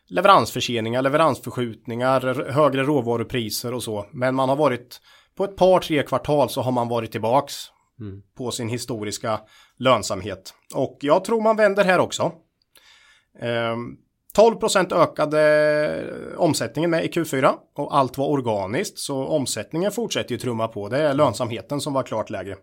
[0.08, 4.06] leveransförseningar, leveransförskjutningar, högre råvarupriser och så.
[4.12, 5.00] Men man har varit
[5.36, 7.54] på ett par, tre kvartal så har man varit tillbaks
[8.00, 8.22] mm.
[8.36, 9.40] på sin historiska
[9.78, 10.54] lönsamhet.
[10.74, 12.32] Och jag tror man vänder här också.
[13.40, 13.76] Eh,
[14.36, 20.68] 12% ökade omsättningen med i Q4 och allt var organiskt så omsättningen fortsätter ju trumma
[20.68, 20.88] på.
[20.88, 22.56] Det är lönsamheten som var klart lägre.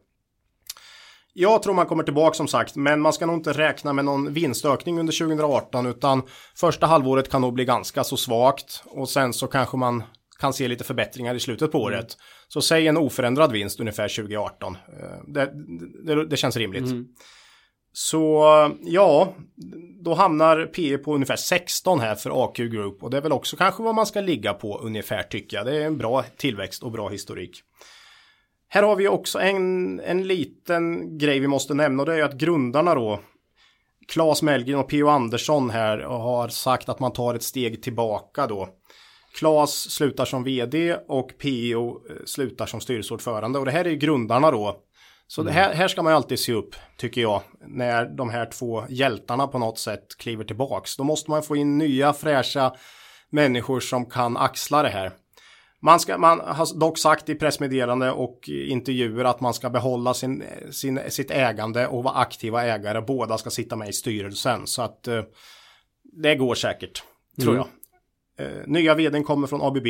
[1.33, 4.33] Jag tror man kommer tillbaka som sagt, men man ska nog inte räkna med någon
[4.33, 6.21] vinstökning under 2018 utan
[6.55, 10.03] första halvåret kan nog bli ganska så svagt och sen så kanske man
[10.39, 11.87] kan se lite förbättringar i slutet på mm.
[11.87, 12.17] året.
[12.47, 14.75] Så säg en oförändrad vinst ungefär 2018.
[14.75, 14.79] Eh,
[15.27, 15.51] det,
[16.05, 16.85] det, det känns rimligt.
[16.85, 17.05] Mm.
[17.93, 18.45] Så
[18.81, 19.35] ja,
[20.03, 23.57] då hamnar PE på ungefär 16 här för AQ Group och det är väl också
[23.57, 25.65] kanske vad man ska ligga på ungefär tycker jag.
[25.65, 27.63] Det är en bra tillväxt och bra historik.
[28.69, 32.33] Här har vi också en, en liten grej vi måste nämna och det är att
[32.33, 33.19] grundarna då
[34.07, 35.07] Claes Mellgren och P.O.
[35.07, 38.69] Andersson här har sagt att man tar ett steg tillbaka då.
[39.39, 42.01] Claes slutar som vd och P.O.
[42.25, 44.79] slutar som styrelseordförande och det här är ju grundarna då.
[45.27, 48.45] Så det här, här ska man ju alltid se upp, tycker jag, när de här
[48.45, 50.97] två hjältarna på något sätt kliver tillbaks.
[50.97, 52.75] Då måste man få in nya fräscha
[53.29, 55.11] människor som kan axla det här.
[55.81, 60.43] Man, ska, man har dock sagt i pressmeddelande och intervjuer att man ska behålla sin,
[60.71, 63.01] sin, sitt ägande och vara aktiva ägare.
[63.01, 64.67] Båda ska sitta med i styrelsen.
[64.67, 65.23] Så att eh,
[66.03, 67.03] det går säkert,
[67.41, 67.65] tror mm.
[68.37, 68.47] jag.
[68.47, 69.87] Eh, nya vdn kommer från ABB.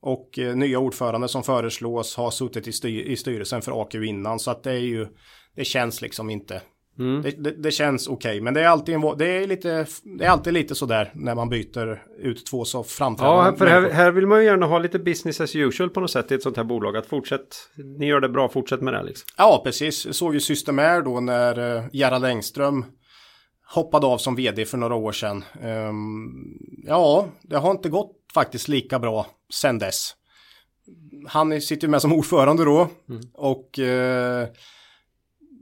[0.00, 4.38] Och eh, nya ordförande som föreslås har suttit i, styr, i styrelsen för AQ innan.
[4.38, 5.06] Så att det är ju,
[5.54, 6.62] det känns liksom inte
[6.98, 7.22] Mm.
[7.22, 9.86] Det, det, det, känns okej, okay, men det är, alltid en, det, är lite,
[10.18, 13.50] det är alltid lite sådär när man byter ut två så framträdande.
[13.50, 16.10] Ja, för här, här, vill man ju gärna ha lite business as usual på något
[16.10, 16.96] sätt i ett sånt här bolag.
[16.96, 17.56] Att fortsätt,
[17.98, 19.26] ni gör det bra, fortsätt med det liksom.
[19.36, 20.06] Ja, precis.
[20.06, 22.84] Jag såg ju Systemair då när uh, Gerhard Engström
[23.74, 25.44] hoppade av som vd för några år sedan.
[25.62, 30.14] Um, ja, det har inte gått faktiskt lika bra sen dess.
[31.28, 33.22] Han sitter ju med som ordförande då mm.
[33.34, 34.46] och uh,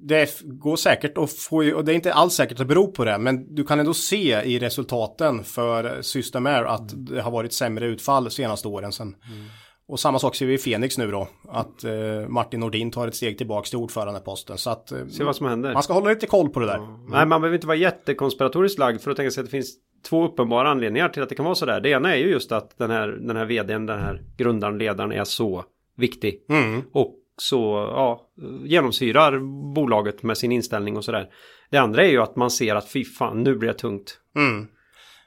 [0.09, 3.19] det går säkert att få, och det är inte alls säkert att bero på det,
[3.19, 7.05] men du kan ändå se i resultaten för Systemair att mm.
[7.05, 9.07] det har varit sämre utfall senaste åren sen.
[9.07, 9.47] Mm.
[9.88, 13.14] Och samma sak ser vi i Fenix nu då, att eh, Martin Nordin tar ett
[13.14, 14.59] steg tillbaka till ordförandeposten.
[14.59, 15.73] Så att eh, Se vad som händer.
[15.73, 16.77] man ska hålla lite koll på det där.
[16.77, 17.07] Mm.
[17.09, 19.75] Nej, man behöver inte vara jättekonspiratoriskt lagd för att tänka sig att det finns
[20.09, 21.81] två uppenbara anledningar till att det kan vara så där.
[21.81, 25.12] Det ena är ju just att den här, den här vdn, den här grundaren, ledaren
[25.12, 25.64] är så
[25.97, 26.45] viktig.
[26.49, 26.83] Mm.
[26.92, 28.20] Och så ja,
[28.64, 29.38] genomsyrar
[29.75, 31.29] bolaget med sin inställning och sådär.
[31.70, 34.20] Det andra är ju att man ser att fy fan, nu blir det tungt.
[34.37, 34.66] Mm.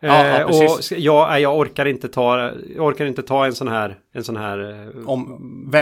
[0.01, 3.97] Ja, ja, och jag, jag orkar inte ta, jag orkar inte ta en sån här,
[4.13, 5.21] en sån här Om,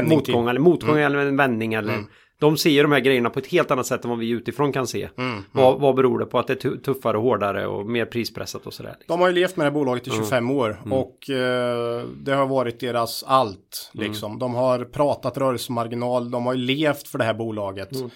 [0.04, 0.36] motgång till.
[0.36, 1.06] eller motgång mm.
[1.06, 2.06] eller en vändning eller mm.
[2.40, 4.88] De ser de här grejerna på ett helt annat sätt än vad vi utifrån kan
[4.88, 5.10] se.
[5.18, 5.44] Mm, mm.
[5.52, 8.74] vad, vad beror det på att det är tuffare och hårdare och mer prispressat och
[8.74, 8.96] sådär?
[9.00, 9.14] Liksom.
[9.14, 10.58] De har ju levt med det här bolaget i 25 mm.
[10.58, 10.94] år mm.
[10.94, 13.92] och eh, det har varit deras allt.
[13.96, 14.08] Mm.
[14.08, 14.40] Liksom.
[14.40, 17.96] De har pratat rörelsemarginal, de har ju levt för det här bolaget.
[17.96, 18.10] Mm.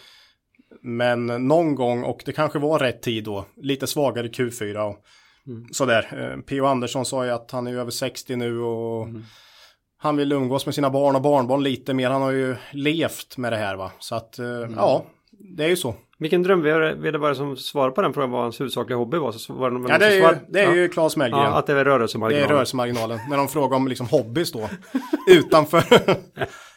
[0.82, 4.98] Men någon gång, och det kanske var rätt tid då, lite svagare Q4 och
[5.72, 6.08] sådär.
[6.12, 6.66] Eh, P.O.
[6.66, 9.08] Andersson sa ju att han är över 60 nu och
[10.04, 12.10] han vill umgås med sina barn och barnbarn lite mer.
[12.10, 13.92] Han har ju levt med det här va.
[14.00, 14.74] Så att eh, mm.
[14.76, 15.96] ja, det är ju så.
[16.18, 19.32] Vilken drömvd var det som svarade på den frågan vad hans huvudsakliga hobby var?
[19.32, 20.76] Så var det ja, det är, ju, det är ja.
[20.76, 21.44] ju Claes Mellgren.
[21.44, 22.48] Ja, att det är rörelsemarginalen.
[22.48, 23.20] Det är rörelsemarginalen.
[23.30, 24.70] När de frågar om liksom hobbys då.
[25.28, 25.84] utanför.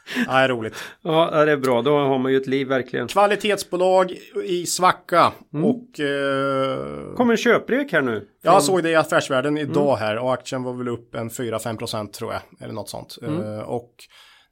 [0.27, 0.75] ja, det är roligt.
[1.03, 1.83] Ja, det är bra.
[1.83, 3.09] Då har man ju ett liv verkligen.
[3.09, 4.13] Kvalitetsbolag
[4.45, 5.33] i svacka.
[5.55, 5.65] Mm.
[5.65, 6.01] Och...
[6.01, 7.15] Eh...
[7.17, 8.19] Kommer en köprek här nu.
[8.21, 8.53] Från...
[8.53, 9.99] Jag såg det i Affärsvärlden idag mm.
[9.99, 10.19] här.
[10.19, 12.43] Och aktien var väl upp en 4-5% tror jag.
[12.61, 13.19] Eller något sånt.
[13.23, 13.59] Mm.
[13.59, 13.91] Eh, och...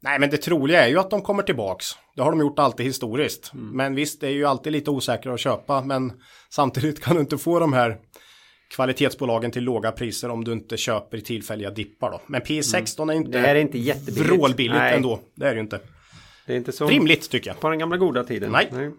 [0.01, 1.87] Nej, men det troliga är ju att de kommer tillbaks.
[2.17, 3.53] Det har de gjort alltid historiskt.
[3.55, 3.77] Mm.
[3.77, 5.81] Men visst, det är ju alltid lite osäkrare att köpa.
[5.81, 6.13] Men
[6.51, 7.99] samtidigt kan du inte få de här
[8.75, 12.21] kvalitetsbolagen till låga priser om du inte köper i tillfälliga dippar då.
[12.27, 14.33] Men P16 är inte, det är inte jättebilligt.
[14.33, 14.97] vrålbilligt Nej.
[14.97, 15.21] ändå.
[15.35, 15.81] Det är det ju inte.
[16.47, 17.61] Det är inte så rimligt tycker jag.
[17.61, 18.53] På den gamla goda tiden.
[18.53, 18.69] Nej.
[18.73, 18.91] Nej.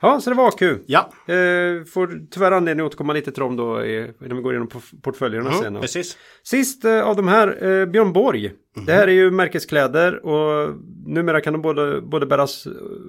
[0.00, 0.78] Ja, så det var kul.
[0.86, 1.10] Ja.
[1.26, 4.68] Eh, får tyvärr anledning att återkomma lite till dem då när vi går igenom
[5.02, 5.80] portföljerna mm, sen.
[5.80, 6.16] Precis.
[6.42, 8.46] Sist eh, av de här, eh, Björn Borg.
[8.46, 8.86] Mm.
[8.86, 10.74] Det här är ju märkeskläder och
[11.06, 12.66] numera kan de både, både bäras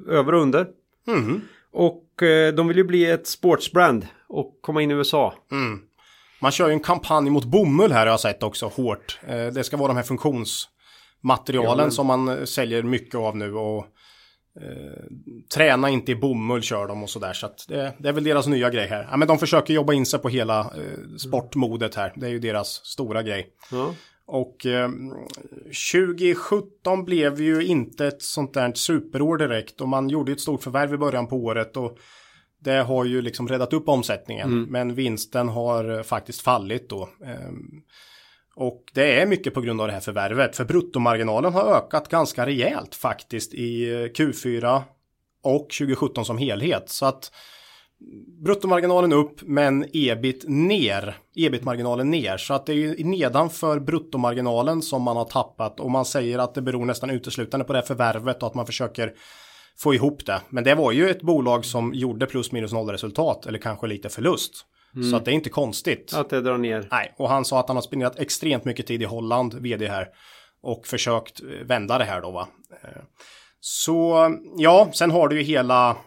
[0.08, 0.68] över och under.
[1.08, 1.42] Mm.
[1.72, 5.34] Och eh, de vill ju bli ett sportsbrand och komma in i USA.
[5.52, 5.80] Mm.
[6.41, 9.19] Man kör ju en kampanj mot bomull här har jag sett också hårt.
[9.28, 11.91] Eh, det ska vara de här funktionsmaterialen ja, men...
[11.91, 13.86] som man eh, säljer mycket av nu och
[14.62, 15.04] eh,
[15.56, 18.47] träna inte i bomull kör de och sådär så att det, det, är väl deras
[18.47, 19.08] nya grej här.
[19.12, 22.13] Ja, men de försöker jobba in sig på hela eh, sportmodet här.
[22.15, 23.47] Det är ju deras stora grej.
[23.71, 23.93] Ja.
[24.32, 24.89] Och eh,
[25.91, 30.93] 2017 blev ju inte ett sånt där superår direkt och man gjorde ett stort förvärv
[30.93, 31.97] i början på året och
[32.60, 34.48] det har ju liksom räddat upp omsättningen.
[34.48, 34.72] Mm.
[34.72, 37.10] Men vinsten har eh, faktiskt fallit då.
[37.26, 37.82] Ehm,
[38.56, 40.56] och det är mycket på grund av det här förvärvet.
[40.56, 44.82] För bruttomarginalen har ökat ganska rejält faktiskt i eh, Q4
[45.43, 46.89] och 2017 som helhet.
[46.89, 47.32] Så att
[48.43, 51.17] bruttomarginalen upp men ebit ner.
[51.36, 52.38] Ebit-marginalen ner.
[52.38, 55.80] Så att det är ju nedanför bruttomarginalen som man har tappat.
[55.80, 58.65] Och man säger att det beror nästan uteslutande på det här förvärvet och att man
[58.65, 59.13] försöker
[59.82, 60.42] få ihop det.
[60.50, 64.10] Men det var ju ett bolag som gjorde plus minus noll resultat eller kanske lite
[64.10, 64.65] förlust.
[64.96, 65.12] Mm.
[65.12, 66.13] Så att det är inte konstigt.
[66.13, 66.88] Att det drar ner.
[66.92, 70.08] Nej, och han sa att han har spenderat extremt mycket tid i Holland, vd här.
[70.62, 72.48] Och försökt vända det här då va.
[72.84, 73.02] Eh,
[73.60, 75.98] så ja, sen har du ju hela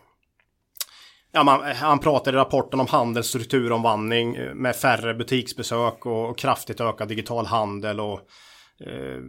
[1.35, 7.09] Ja, man, han pratar i rapporten om handelsstrukturomvandling med färre butiksbesök och, och kraftigt ökad
[7.09, 8.62] digital handel och Eh,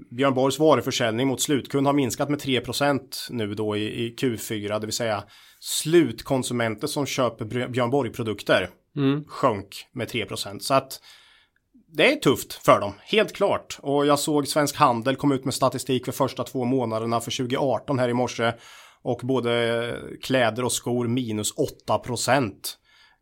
[0.09, 4.85] Björn Borgs varuförsäljning mot slutkund har minskat med 3% nu då i, i Q4, det
[4.85, 5.23] vill säga
[5.59, 8.69] slutkonsumenter som köper Björn Borg-produkter.
[8.95, 9.23] mm.
[9.27, 10.99] sjönk med 3% Så att
[11.87, 13.79] det är tufft för dem, helt klart.
[13.81, 17.99] Och jag såg Svensk Handel kom ut med statistik för första två månaderna för 2018
[17.99, 18.53] här i morse.
[19.01, 21.53] Och både kläder och skor minus
[21.87, 22.53] 8%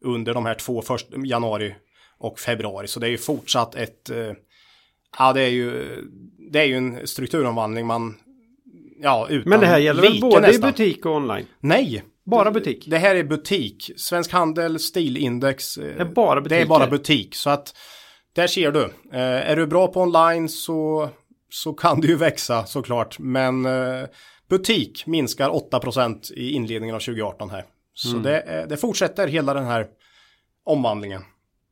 [0.05, 1.75] under de här två första, januari
[2.17, 2.87] och februari.
[2.87, 4.31] Så det är ju fortsatt ett, eh,
[5.17, 5.97] ja det är ju,
[6.51, 8.17] det är ju en strukturomvandling man,
[9.01, 10.69] ja utan Men det här gäller väl både nästan.
[10.69, 11.45] i butik och online?
[11.59, 12.03] Nej.
[12.23, 12.85] Bara butik?
[12.87, 13.91] Det här är butik.
[13.95, 15.75] Svensk Handel, Stilindex.
[15.75, 16.57] Det är bara butik?
[16.57, 17.35] Det är bara butik.
[17.35, 17.75] Så att
[18.33, 18.83] där ser du.
[19.13, 21.09] Eh, är du bra på online så,
[21.49, 23.19] så kan du ju växa såklart.
[23.19, 24.05] Men eh,
[24.49, 27.65] butik minskar 8% i inledningen av 2018 här.
[27.93, 28.23] Så mm.
[28.23, 29.87] det, det fortsätter hela den här
[30.63, 31.21] omvandlingen.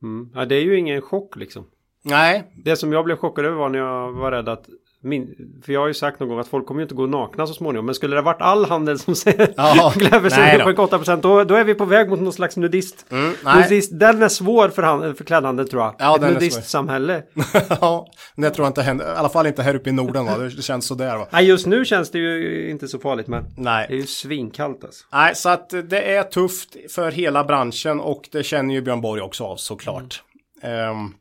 [0.02, 0.30] Mm.
[0.34, 1.66] Ja, det är ju ingen chock liksom.
[2.02, 2.52] Nej.
[2.64, 4.66] Det som jag blev chockad över var när jag var rädd att
[5.02, 5.34] min,
[5.64, 7.54] för jag har ju sagt någon gång att folk kommer ju inte gå nakna så
[7.54, 7.86] småningom.
[7.86, 11.74] Men skulle det varit all handel som kläver sig på 8% då, då är vi
[11.74, 13.06] på väg mot någon slags nudist.
[13.10, 15.94] Mm, nudist den är svår för, hand, för klädhandel tror jag.
[15.98, 17.22] Ja, Ett nudistsamhälle.
[17.80, 19.06] ja, men jag tror inte händer.
[19.06, 20.38] I alla fall inte här uppe i Norden va.
[20.38, 21.26] Det känns sådär va.
[21.30, 23.86] Nej, just nu känns det ju inte så farligt men Nej.
[23.88, 25.04] det är ju svinkallt alltså.
[25.12, 29.20] Nej, så att det är tufft för hela branschen och det känner ju Björn Borg
[29.20, 30.22] också av såklart.
[30.62, 30.90] Mm.
[30.90, 31.14] Um,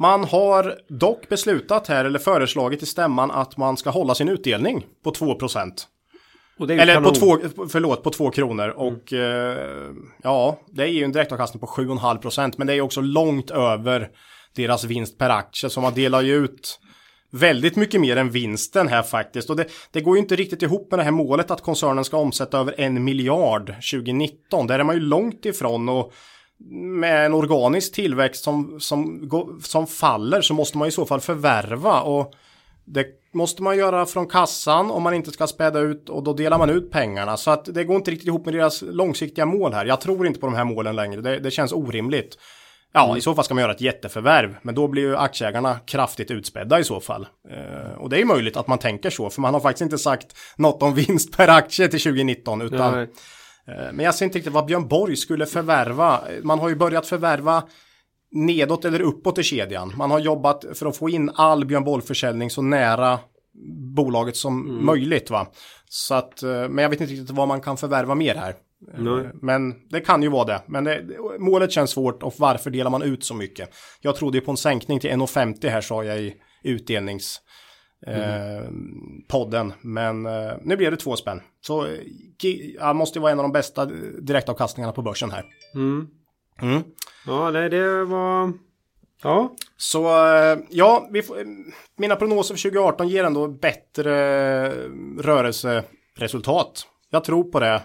[0.00, 4.86] man har dock beslutat här, eller föreslagit i stämman, att man ska hålla sin utdelning
[5.04, 5.72] på 2%
[6.60, 7.12] Eller kanon.
[7.12, 8.64] på två, förlåt, på 2 kronor.
[8.64, 8.76] Mm.
[8.76, 9.90] Och eh,
[10.22, 14.08] ja, det är ju en direktavkastning på 7,5% Men det är också långt över
[14.56, 15.70] deras vinst per aktie.
[15.70, 16.80] Så man delar ju ut
[17.30, 19.50] väldigt mycket mer än vinsten här faktiskt.
[19.50, 22.16] Och det, det, går ju inte riktigt ihop med det här målet att koncernen ska
[22.16, 24.66] omsätta över en miljard 2019.
[24.66, 25.88] Där är man ju långt ifrån.
[25.88, 26.12] Och
[26.68, 29.30] med en organisk tillväxt som, som,
[29.62, 32.34] som faller så måste man i så fall förvärva och
[32.84, 36.58] det måste man göra från kassan om man inte ska späda ut och då delar
[36.58, 37.36] man ut pengarna.
[37.36, 39.84] Så att det går inte riktigt ihop med deras långsiktiga mål här.
[39.84, 41.20] Jag tror inte på de här målen längre.
[41.20, 42.36] Det, det känns orimligt.
[42.92, 43.16] Ja, mm.
[43.16, 46.80] i så fall ska man göra ett jätteförvärv, men då blir ju aktieägarna kraftigt utspädda
[46.80, 47.26] i så fall.
[47.50, 50.36] Eh, och det är möjligt att man tänker så, för man har faktiskt inte sagt
[50.56, 53.08] något om vinst per aktie till 2019, utan Nej.
[53.68, 56.20] Eh, men jag ser inte riktigt vad Björn Borg skulle förvärva.
[56.42, 57.62] Man har ju börjat förvärva
[58.30, 59.92] nedåt eller uppåt i kedjan.
[59.96, 63.18] Man har jobbat för att få in all Björn Borg-försäljning så nära
[63.96, 64.86] bolaget som mm.
[64.86, 65.30] möjligt.
[65.30, 65.46] Va?
[65.88, 68.54] Så att, eh, men jag vet inte riktigt vad man kan förvärva mer här.
[68.98, 69.30] Nej.
[69.42, 70.62] Men det kan ju vara det.
[70.66, 71.04] Men det,
[71.38, 73.70] målet känns svårt och varför delar man ut så mycket?
[74.00, 77.40] Jag trodde ju på en sänkning till 1,50 här sa jag i utdelnings
[78.06, 78.64] eh,
[79.28, 79.72] podden.
[79.80, 81.40] Men eh, nu blev det två spänn.
[81.60, 81.86] Så
[82.78, 83.86] jag måste vara en av de bästa
[84.20, 85.44] direktavkastningarna på börsen här.
[85.74, 86.08] Mm.
[86.62, 86.82] Mm.
[87.26, 88.52] Ja, nej, det var...
[89.22, 89.52] Ja.
[89.76, 91.36] Så eh, ja, får,
[91.96, 94.12] mina prognoser för 2018 ger ändå bättre
[95.18, 96.86] rörelseresultat.
[97.10, 97.82] Jag tror på det.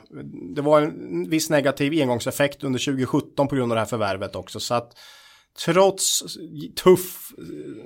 [0.55, 4.59] Det var en viss negativ engångseffekt under 2017 på grund av det här förvärvet också.
[4.59, 4.97] Så att
[5.65, 6.23] trots
[6.83, 7.31] tuff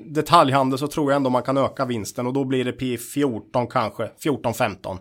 [0.06, 4.12] detaljhandel så tror jag ändå man kan öka vinsten och då blir det P14 kanske,
[4.24, 4.98] 14-15.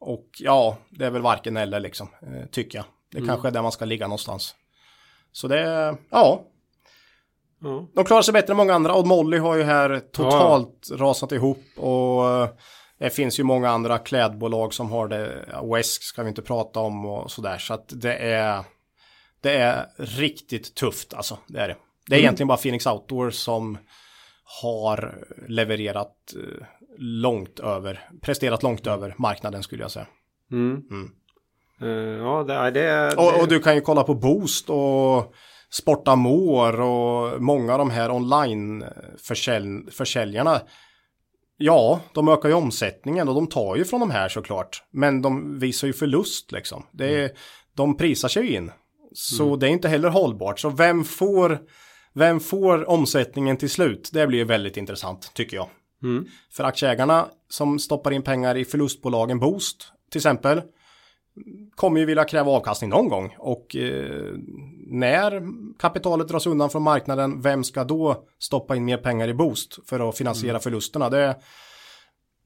[0.00, 2.84] Och ja, det är väl varken eller liksom, eh, tycker jag.
[3.12, 3.28] Det mm.
[3.28, 4.54] kanske är där man ska ligga någonstans.
[5.32, 6.46] Så det, ja.
[7.64, 7.86] Mm.
[7.94, 10.96] De klarar sig bättre än många andra och Molly har ju här totalt ja.
[10.96, 12.48] rasat ihop och eh,
[12.98, 15.48] det finns ju många andra klädbolag som har det.
[15.74, 18.64] Wesk ska vi inte prata om och sådär så att det är
[19.40, 21.38] det är riktigt tufft alltså.
[21.46, 21.76] Det är det.
[22.06, 22.24] Det är mm.
[22.24, 23.78] egentligen bara Phoenix Outdoor som
[24.62, 26.66] har levererat eh,
[26.98, 30.06] långt över, presterat långt över marknaden skulle jag säga.
[30.52, 30.82] Mm.
[30.90, 31.12] Mm.
[31.82, 33.16] Uh, ja, det är det.
[33.16, 35.34] Och, och, du kan ju kolla på Boost och
[35.70, 38.84] Sportamor och många av de här online
[39.90, 40.60] försäljarna.
[41.56, 44.82] Ja, de ökar ju omsättningen och de tar ju från de här såklart.
[44.90, 46.86] Men de visar ju förlust liksom.
[46.92, 47.36] Det är, mm.
[47.74, 48.70] De prisar sig in.
[49.12, 49.58] Så mm.
[49.58, 50.60] det är inte heller hållbart.
[50.60, 51.58] Så vem får,
[52.14, 54.10] vem får omsättningen till slut?
[54.12, 55.68] Det blir väldigt intressant tycker jag.
[56.02, 56.26] Mm.
[56.52, 60.62] För aktieägarna som stoppar in pengar i förlustbolagen Boost till exempel
[61.74, 64.34] kommer ju vilja kräva avkastning någon gång och eh,
[64.86, 65.42] när
[65.78, 70.08] kapitalet dras undan från marknaden, vem ska då stoppa in mer pengar i Boost för
[70.08, 70.60] att finansiera mm.
[70.60, 71.10] förlusterna?
[71.10, 71.34] Det är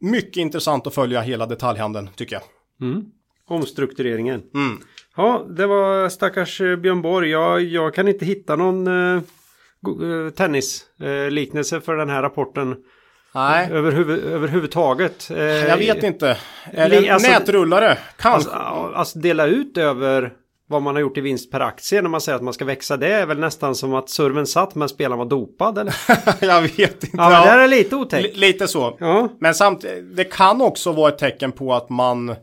[0.01, 2.43] mycket intressant att följa hela detaljhandeln tycker jag.
[2.89, 3.05] Mm.
[3.47, 4.43] Omstruktureringen.
[4.55, 4.81] Mm.
[5.17, 7.31] Ja, det var stackars eh, Björn Borg.
[7.31, 9.21] Jag, jag kan inte hitta någon uh,
[10.37, 12.77] tennisliknelse uh, för den här rapporten.
[13.35, 13.69] Nej.
[13.73, 15.31] Överhuvud, överhuvudtaget.
[15.31, 16.37] Uh, jag vet inte.
[16.65, 17.99] Är det alltså, nätrullare?
[18.17, 18.51] Kanske.
[18.51, 20.33] Alltså, alltså dela ut över
[20.69, 22.97] vad man har gjort i vinst per aktie när man säger att man ska växa.
[22.97, 25.95] Det är väl nästan som att serven satt men spelaren var dopad eller?
[26.41, 27.17] jag vet inte.
[27.17, 28.37] Ja, men det är lite otäckt.
[28.37, 28.97] lite så.
[29.01, 29.29] Ja.
[29.41, 32.35] Men samtidigt, det kan också vara ett tecken på att man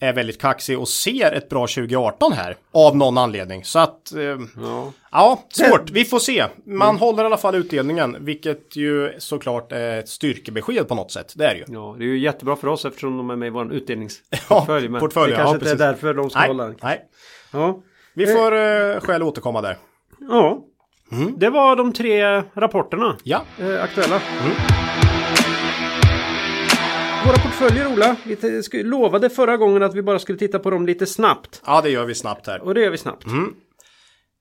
[0.00, 2.56] är väldigt kaxig och ser ett bra 2018 här.
[2.72, 3.64] Av någon anledning.
[3.64, 4.20] Så att, eh,
[4.62, 4.92] Ja.
[5.12, 5.90] ja, svårt.
[5.90, 6.44] Vi får se.
[6.66, 11.32] Man håller i alla fall utdelningen, vilket ju såklart är ett styrkebesked på något sätt.
[11.36, 11.64] Det är ju.
[11.68, 14.88] ja, det är ju jättebra för oss eftersom de är med i vår utdelningsportfölj.
[14.88, 15.78] men portfölj, det ja, kanske inte är precis.
[15.78, 17.00] därför de ska Nej, hålla nej.
[17.52, 17.82] Ja.
[18.14, 19.76] Vi får eh, skäl återkomma där.
[20.28, 20.58] ja.
[21.36, 23.16] Det var de tre rapporterna.
[23.22, 23.42] Ja.
[23.60, 24.20] eh, aktuella.
[27.26, 31.06] Våra portföljer Ola, vi lovade förra gången att vi bara skulle titta på dem lite
[31.06, 31.62] snabbt.
[31.66, 32.60] ja, det gör vi snabbt här.
[32.60, 33.24] Och det gör vi snabbt.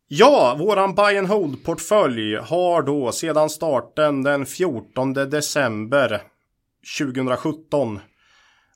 [0.08, 6.22] Ja, våran buy and hold portfölj har då sedan starten den 14 december
[7.00, 8.00] 2017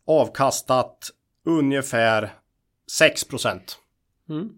[0.08, 1.12] avkastat
[1.46, 2.34] ungefär
[2.92, 3.26] 6
[4.30, 4.50] Mm.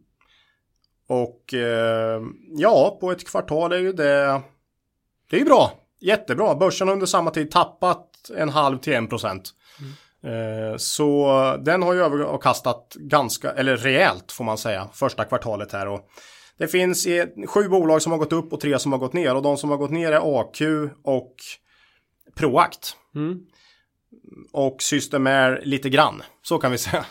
[1.07, 2.21] Och eh,
[2.57, 4.41] ja, på ett kvartal är ju det
[5.29, 5.71] Det är bra.
[5.99, 6.55] Jättebra.
[6.55, 9.49] Börsen har under samma tid tappat en halv till en procent.
[10.23, 11.27] Eh, Så
[11.65, 15.87] den har ju överavkastat ganska, eller rejält får man säga, första kvartalet här.
[15.87, 16.09] Och
[16.57, 17.07] det finns
[17.47, 19.35] sju bolag som har gått upp och tre som har gått ner.
[19.35, 20.61] Och de som har gått ner är AQ
[21.03, 21.35] och
[22.35, 22.95] Proact.
[23.15, 23.39] Mm.
[24.53, 26.23] Och Systemair lite grann.
[26.43, 27.05] Så kan vi säga.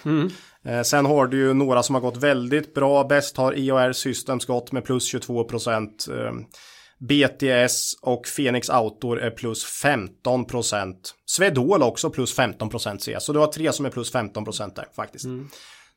[0.64, 3.04] Eh, Sen har du ju några som har gått väldigt bra.
[3.04, 6.06] Bäst har IAR Systems gått med plus 22 procent.
[7.00, 11.14] BTS och Phoenix Outdoor är plus 15 procent.
[11.26, 13.22] Swedol också plus 15 procent ser jag.
[13.22, 15.24] Så du har tre som är plus 15 procent där faktiskt.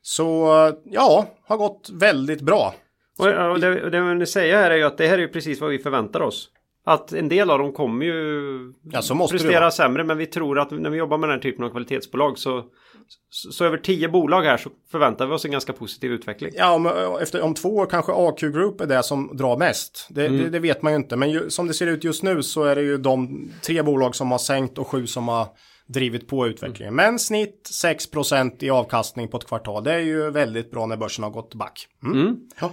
[0.02, 0.48] Så
[0.84, 2.76] ja, har gått väldigt bra.
[3.18, 5.28] Och, och det, det jag vill säga här är ju att det här är ju
[5.28, 6.50] precis vad vi förväntar oss.
[6.86, 10.04] Att en del av dem kommer ju Ja, så måste prestera sämre.
[10.04, 12.63] Men vi tror att när vi jobbar med den här typen av kvalitetsbolag så,
[13.30, 16.52] så, över tio bolag här så förväntar vi oss en ganska positiv utveckling.
[16.56, 20.08] Ja, om, efter, om två år kanske AQ Group är det som drar mest.
[20.10, 21.15] Det, det, det vet man ju inte.
[21.15, 24.15] Men ju, som det ser ut just nu så är det ju de tre bolag
[24.15, 25.48] som har sänkt och sju som har
[25.88, 26.96] drivit på utvecklingen.
[26.96, 29.84] Men snitt 6% i avkastning på ett kvartal.
[29.84, 31.88] Det är ju väldigt bra när börsen har gått back.
[32.04, 32.38] Mm.
[32.62, 32.72] Ja.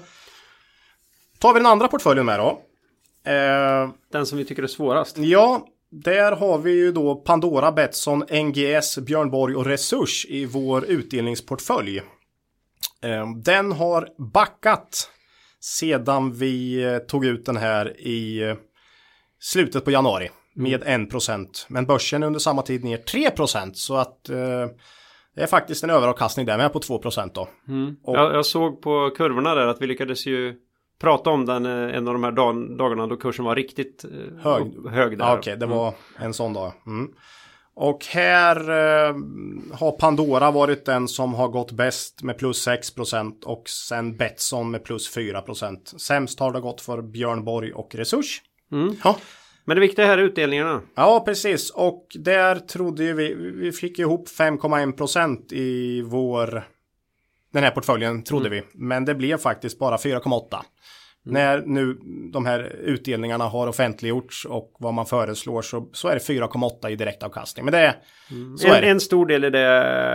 [1.39, 2.63] Tar vi den andra portföljen med då.
[3.25, 5.19] Eh, Den som vi tycker är svårast.
[5.19, 10.85] Ja, där har vi ju då Pandora, Betsson, NGS, Björn Borg och Resurs i vår
[10.85, 11.99] utdelningsportfölj.
[13.03, 15.11] Eh, Den har backat
[15.61, 18.55] sedan vi eh, tog ut den här i
[19.41, 21.47] slutet på januari med 1%.
[21.69, 24.25] Men börsen under samma tid ner 3% så att
[25.35, 27.41] det är faktiskt en överavkastning där med på 2% då.
[28.05, 30.55] Och- Jag, jag såg på kurvorna där att vi lyckades ju
[31.01, 34.11] prata om den eh, en av de här dag, dagarna då kursen var riktigt eh,
[34.43, 34.91] Hög.
[34.91, 35.25] hög där.
[35.25, 36.73] Ja, Okej, det var en sån dag.
[36.87, 37.11] Mm.
[37.75, 39.15] Och här eh,
[39.79, 44.85] har Pandora varit den som har gått bäst med plus 6% och sen Betsson med
[44.85, 48.43] plus 4% Sämst har det gått för Björn Borg och Resurs.
[49.05, 49.17] Ja.
[49.65, 50.81] Men det viktiga här är utdelningarna.
[50.95, 51.71] ja, precis.
[51.71, 56.65] Och där trodde ju vi, vi fick ihop 5,1% i vår
[57.53, 58.63] den här portföljen trodde vi.
[58.73, 60.63] Men det blev faktiskt bara 4,8.
[61.25, 61.99] När nu
[62.33, 66.97] de här utdelningarna har offentliggjorts och vad man föreslår så, så är det 4,8 i
[66.97, 67.65] direktavkastning.
[67.65, 67.95] Men det är
[68.57, 68.89] så är En, det.
[68.91, 69.67] en stor del i det,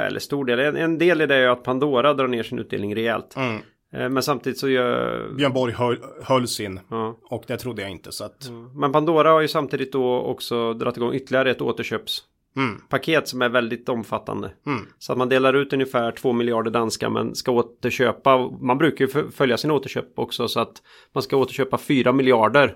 [0.07, 2.95] eller stor del, en, en del i det är att Pandora drar ner sin utdelning
[2.95, 3.35] rejält.
[3.35, 3.55] Mm.
[3.93, 5.29] Eh, Men samtidigt så gör...
[5.37, 7.17] Björn Borg höll, höll sin Ja.
[7.29, 8.11] och det trodde jag inte.
[8.11, 13.25] Så att, Men Pandora har ju samtidigt då också dragit igång ytterligare ett återköpspaket mm,
[13.25, 14.51] som är väldigt omfattande.
[14.65, 18.37] mm, Så att man delar ut ungefär 2 miljarder danska men ska återköpa.
[18.61, 20.81] Man brukar ju följa sina återköp också så att
[21.13, 22.75] man ska återköpa 4 miljarder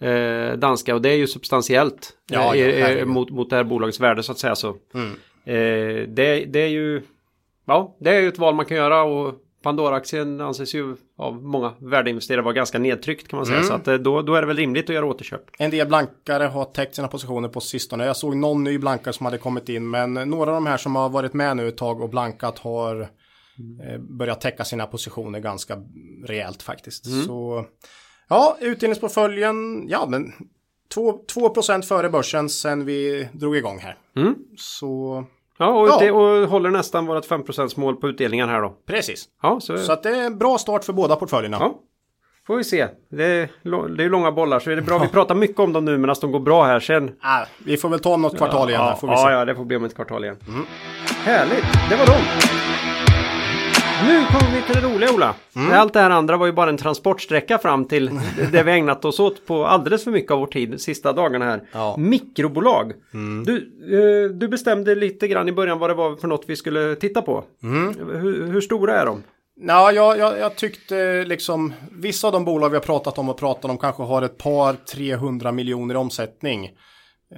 [0.00, 3.08] eh, danska och det är ju substantiellt Ja, eh, ja, eh, herregud.
[3.08, 4.76] mot, mot det här bolagets värde så att säga så.
[4.94, 5.10] mm.
[5.44, 7.02] Eh, det, det är ju
[7.64, 11.74] Ja, det är ju ett val man kan göra och Pandora-aktien anses ju av många
[11.78, 13.58] värdeinvesterare vara ganska nedtryckt kan man säga.
[13.58, 13.68] Mm.
[13.68, 15.42] Så att eh, då, då är det väl rimligt att göra återköp.
[15.58, 18.06] En del blankare har täckt sina positioner på sistone.
[18.06, 19.90] Jag såg någon ny blankare som hade kommit in.
[19.90, 23.00] Men några av de här som har varit med nu ett tag och blankat har
[23.00, 25.76] eh, börjat täcka sina positioner ganska
[26.26, 27.24] rejält faktiskt.
[27.26, 27.66] Så
[28.28, 30.32] ja, utdelningsportföljen, ja men
[30.94, 33.98] 2, 2% före börsen sen vi drog igång här.
[34.16, 34.34] Mm.
[34.56, 35.24] Så
[35.62, 35.98] Ja, och, Ja.
[36.00, 38.74] Det, och håller nästan vårt 5% mål på utdelningen här då.
[38.86, 39.24] precis.
[39.42, 41.56] Ja, så, Så att det är en bra start för båda portföljerna.
[41.60, 41.74] ja.
[42.46, 42.86] Får vi se.
[43.10, 43.48] Det är,
[43.96, 44.98] det är långa bollar så är det bra.
[44.98, 47.10] Vi pratar mycket om dem nu medan de går bra här sen.
[47.20, 48.80] Ah, vi får väl ta om något kvartal igen.
[48.80, 49.22] Ja, får vi se.
[49.22, 49.32] Mm.
[49.34, 50.36] ja, det får bli om ett kvartal igen.
[51.24, 52.61] Härligt, det var dem.
[54.06, 55.34] Nu kommer vi till det roliga Ola.
[55.56, 55.72] Mm.
[55.72, 58.20] Allt det här andra var ju bara en transportsträcka fram till
[58.52, 61.44] det vi ägnat oss åt på alldeles för mycket av vår tid de sista dagarna
[61.44, 61.62] här.
[61.72, 61.94] Ja.
[61.94, 62.10] Mm.
[62.10, 62.92] Mikrobolag.
[63.46, 66.94] Du, eh, du bestämde lite grann i början vad det var för något vi skulle
[66.94, 67.44] titta på.
[67.62, 67.94] Mm.
[68.20, 69.22] Hur, hur stora är de?
[69.60, 73.38] Ja, jag, jag, jag tyckte liksom vissa av de bolag vi har pratat om och
[73.38, 76.70] pratat om kanske har ett par 300 miljoner i omsättning.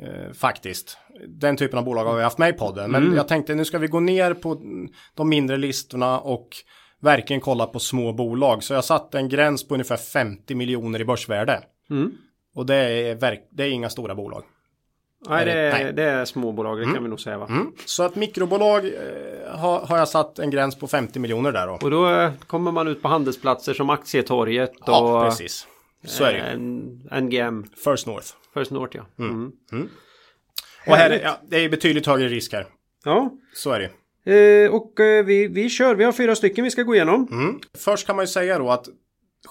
[0.02, 0.98] Eh, faktiskt.
[1.28, 2.90] Den typen av bolag har vi haft med i podden.
[2.90, 3.16] Men mm.
[3.16, 4.60] jag tänkte nu ska vi gå ner på
[5.14, 6.48] de mindre listorna och
[7.00, 8.62] verkligen kolla på små bolag.
[8.62, 11.62] Så jag satte en gräns på ungefär 50 miljoner i börsvärde.
[11.90, 12.12] Mm.
[12.54, 14.44] Och det är, det är inga stora bolag.
[15.28, 15.92] Nej, det är, Nej.
[15.92, 16.94] Det är småbolag, det mm.
[16.94, 17.46] kan vi nog säga va?
[17.46, 17.72] Mm.
[17.86, 21.78] Så att mikrobolag eh, har, har, jag satt en gräns på 50 miljoner där då.
[21.82, 24.88] Och då eh, kommer man ut på handelsplatser som Aktietorget och...
[24.88, 25.66] Ja, precis.
[26.04, 26.40] Så är det
[27.16, 27.64] eh, NGM.
[27.84, 28.28] First North.
[28.54, 29.06] First North, ja.
[29.18, 29.30] Mm.
[29.32, 29.52] mm.
[29.72, 29.88] mm.
[30.86, 32.66] Och här är, ja, det är betydligt högre risk här.
[33.04, 33.32] Ja.
[33.54, 33.90] Så är det.
[34.26, 37.28] Eh, och eh, vi, vi kör, vi har fyra stycken vi ska gå igenom.
[37.30, 37.60] Mm.
[37.78, 38.88] Först kan man ju säga då att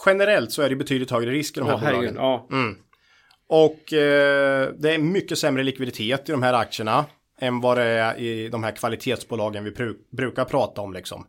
[0.06, 2.16] generellt så är det betydligt högre risk i de här oh, bolagen.
[2.16, 2.48] Ja.
[2.52, 2.76] Mm.
[3.48, 7.06] Och eh, det är mycket sämre likviditet i de här aktierna
[7.40, 11.28] än vad det är i de här kvalitetsbolagen vi bru brukar prata om liksom.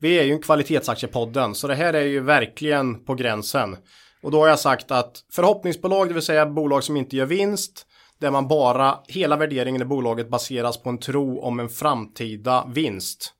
[0.00, 3.76] Vi är ju en kvalitetsaktiepodden så det här är ju verkligen på gränsen.
[4.24, 7.86] Och då har jag sagt att förhoppningsbolag, det vill säga bolag som inte gör vinst,
[8.20, 13.34] där man bara, hela värderingen i bolaget baseras på en tro om en framtida vinst.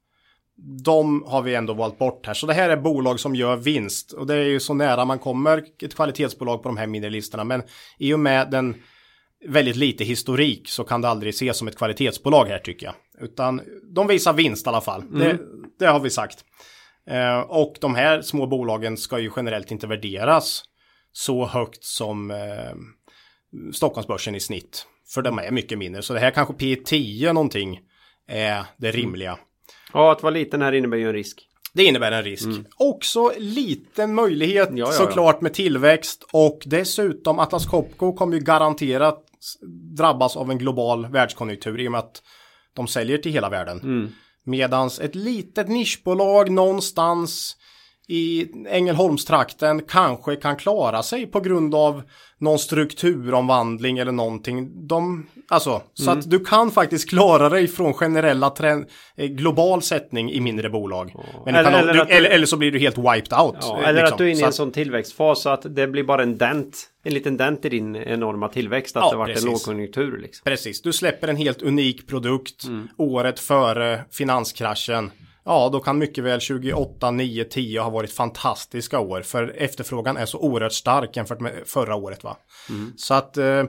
[0.85, 2.35] De har vi ändå valt bort här.
[2.35, 4.13] Så det här är bolag som gör vinst.
[4.13, 7.45] Och det är ju så nära man kommer ett kvalitetsbolag på de här mindre listorna.
[7.45, 7.63] Men
[7.99, 8.75] i och med den
[9.49, 12.95] väldigt lite historik så kan det aldrig ses som ett kvalitetsbolag här tycker jag.
[13.21, 13.61] Utan
[13.95, 15.03] de visar vinst i alla fall.
[15.03, 15.19] Mm.
[15.19, 15.39] Det,
[15.79, 16.45] det, har vi sagt.
[17.11, 20.65] Eh, och de här små bolagen ska ju generellt inte värderas
[21.17, 22.75] så högt som eh,
[23.73, 24.87] Stockholmsbörsen i snitt.
[25.15, 26.03] För de är mycket mindre.
[26.03, 27.81] Så det här kanske P10 någonting
[28.29, 29.01] är det mm.
[29.01, 29.39] rimliga.
[29.93, 31.49] Ja, att vara liten här innebär ju en risk.
[31.73, 32.45] Det innebär en risk.
[32.45, 32.65] Mm.
[32.77, 39.25] Också liten möjlighet ja, ja, såklart med tillväxt och dessutom Atlas Copco kommer ju garanterat
[39.97, 42.23] drabbas av en global världskonjunktur i och med att
[42.75, 43.81] de säljer till hela världen.
[43.81, 44.13] Mm.
[44.45, 47.57] Medans ett litet nischbolag någonstans
[48.09, 52.03] i Ängelholmstrakten kanske kan klara sig på grund av
[52.39, 54.87] någon strukturomvandling eller någonting.
[54.87, 55.83] De, alltså, mm.
[55.93, 58.87] så att du kan faktiskt klara dig från generella trend,
[59.17, 61.15] eh, global sättning i mindre bolag.
[61.47, 63.57] Eller, kan, eller, du, eller, eller, så blir du helt wiped out.
[63.61, 64.15] Ja, eller liksom.
[64.15, 66.91] att du är inne i en sån tillväxtfas så att det blir bara en dent.
[67.05, 68.97] En liten dent i din enorma tillväxt.
[68.97, 69.45] Att ja, det varit precis.
[69.45, 70.19] en lågkonjunktur.
[70.19, 70.45] Liksom.
[70.45, 72.89] Precis, du släpper en helt unik produkt mm.
[72.99, 75.11] året före finanskraschen.
[75.45, 79.23] Ja, då kan mycket väl 28, 9, 10 ha varit fantastiska år.
[79.23, 82.25] För efterfrågan är så oerhört stark jämfört med förra året.
[82.25, 82.37] va.
[82.71, 82.93] Mm.
[82.97, 83.65] Så att eh,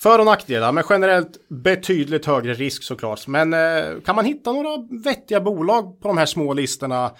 [0.00, 3.26] för och nackdelar, men generellt betydligt högre risk såklart.
[3.26, 7.10] Men eh, kan man hitta några vettiga bolag på de här små listorna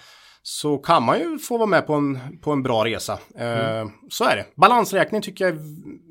[0.43, 3.19] så kan man ju få vara med på en, på en bra resa.
[3.37, 3.91] Eh, mm.
[4.09, 4.45] Så är det.
[4.55, 5.59] Balansräkning tycker jag är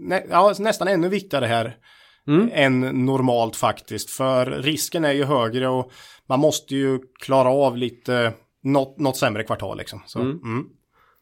[0.08, 1.76] nä, ja, nästan ännu viktigare här
[2.28, 2.50] mm.
[2.52, 4.10] än normalt faktiskt.
[4.10, 5.92] För risken är ju högre och
[6.28, 10.02] man måste ju klara av lite något, något sämre kvartal liksom.
[10.06, 10.40] Så, mm.
[10.44, 10.66] Mm.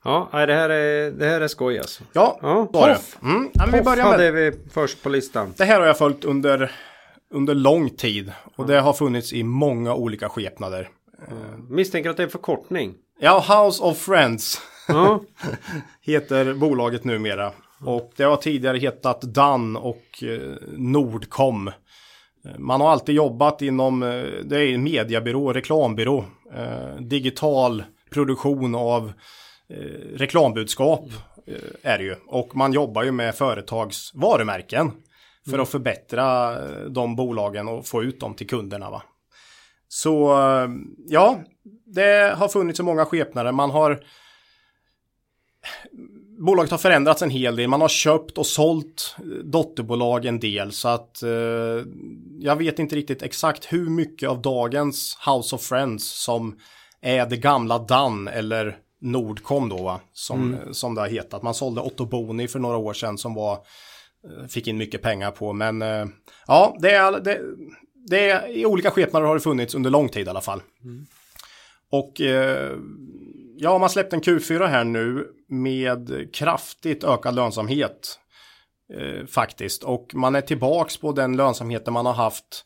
[0.05, 2.05] Ja, det här är, det här är skoj alltså.
[2.12, 3.16] Ja, ja Poff.
[3.22, 3.51] Mm.
[3.55, 4.07] Ja, vi börjar med...
[4.07, 5.55] hade vi först på listan.
[5.57, 6.72] Det här har jag följt under,
[7.30, 8.32] under lång tid.
[8.57, 10.88] Och det har funnits i många olika skepnader.
[11.30, 11.66] Mm.
[11.68, 12.94] Misstänker att det är förkortning.
[13.20, 14.61] Ja, House of Friends.
[14.88, 15.22] Ja.
[16.01, 17.53] heter bolaget numera.
[17.81, 21.70] Och det har tidigare hetat Dan och eh, Nordcom.
[22.59, 26.24] Man har alltid jobbat inom, eh, det är en mediebyrå, reklambyrå,
[26.55, 29.12] eh, digital produktion av
[30.14, 31.05] reklambudskap
[31.83, 32.14] är det ju.
[32.26, 34.91] Och man jobbar ju med företags varumärken
[35.45, 35.62] för mm.
[35.62, 36.57] att förbättra
[36.89, 38.91] de bolagen och få ut dem till kunderna.
[38.91, 39.03] Va?
[39.89, 40.31] Så
[41.07, 41.39] ja,
[41.87, 43.53] det har funnits så många skepnader.
[43.53, 44.03] Man har
[46.39, 47.68] bolaget har förändrats en hel del.
[47.68, 51.30] Man har köpt och sålt dotterbolag en del så att eh,
[52.39, 56.59] jag vet inte riktigt exakt hur mycket av dagens House of Friends som
[57.01, 60.01] är det gamla Dan eller Nordcom då va?
[60.12, 60.74] Som, mm.
[60.74, 61.43] som det har hetat.
[61.43, 65.30] Man sålde Otto Boni för några år sedan som var eh, fick in mycket pengar
[65.30, 66.07] på men eh,
[66.47, 67.41] ja det är, det,
[68.09, 70.62] det är i olika skepnader har det funnits under lång tid i alla fall.
[70.84, 71.07] Mm.
[71.91, 72.76] Och eh,
[73.57, 78.18] ja, man släppte en Q4 här nu med kraftigt ökad lönsamhet.
[78.94, 79.84] Eh, faktiskt.
[79.84, 82.64] Och man är tillbaks på den lönsamheten man har haft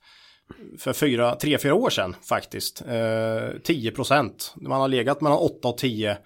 [0.78, 2.82] för fyra, tre, fyra år sedan faktiskt.
[2.82, 4.54] Eh, 10 procent.
[4.56, 6.18] Man har legat mellan 8 och 10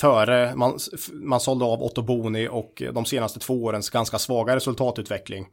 [0.00, 0.78] före man,
[1.12, 5.46] man sålde av Otto Boni och de senaste två årens ganska svaga resultatutveckling.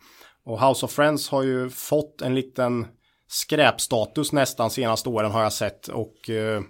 [0.45, 2.87] Och House of Friends har ju fått en liten
[3.27, 6.61] skräpstatus nästan senaste åren har jag sett och eh,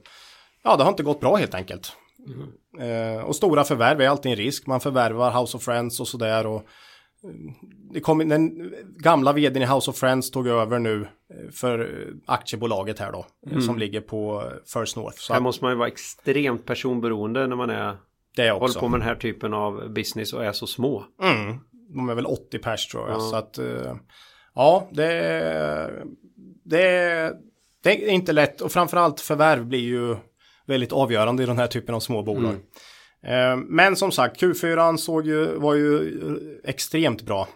[0.64, 1.94] ja, det har inte gått bra helt enkelt.
[2.34, 3.18] Mm.
[3.18, 4.68] Eh, och stora förvärv är alltid en risk.
[4.68, 6.48] Man förvärvar House of Friends och sådär.
[6.48, 7.30] Och eh,
[7.94, 13.00] det kom, den gamla vdn i House of Friends tog över nu eh, för aktiebolaget
[13.00, 13.26] här då.
[13.48, 13.62] Mm.
[13.62, 15.18] Som ligger på First North.
[15.18, 17.98] Så här måste man ju vara extremt personberoende när man är
[18.36, 18.64] det också.
[18.64, 21.06] håller på med den här typen av business och är så små.
[21.24, 21.58] Mm.
[21.96, 23.18] De är väl 80 pers tror jag.
[23.18, 23.22] Ja.
[23.22, 23.60] Så att,
[24.60, 26.06] Ja, det,
[26.64, 27.34] det,
[27.84, 30.16] det är inte lätt och framförallt förvärv blir ju
[30.70, 32.56] väldigt avgörande i den här typen av små bolag.
[33.24, 33.60] Mm.
[33.60, 36.20] Men som sagt, Q4 såg ju, var ju
[36.64, 37.48] extremt bra.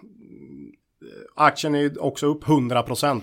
[1.36, 3.22] Aktien är också upp 100%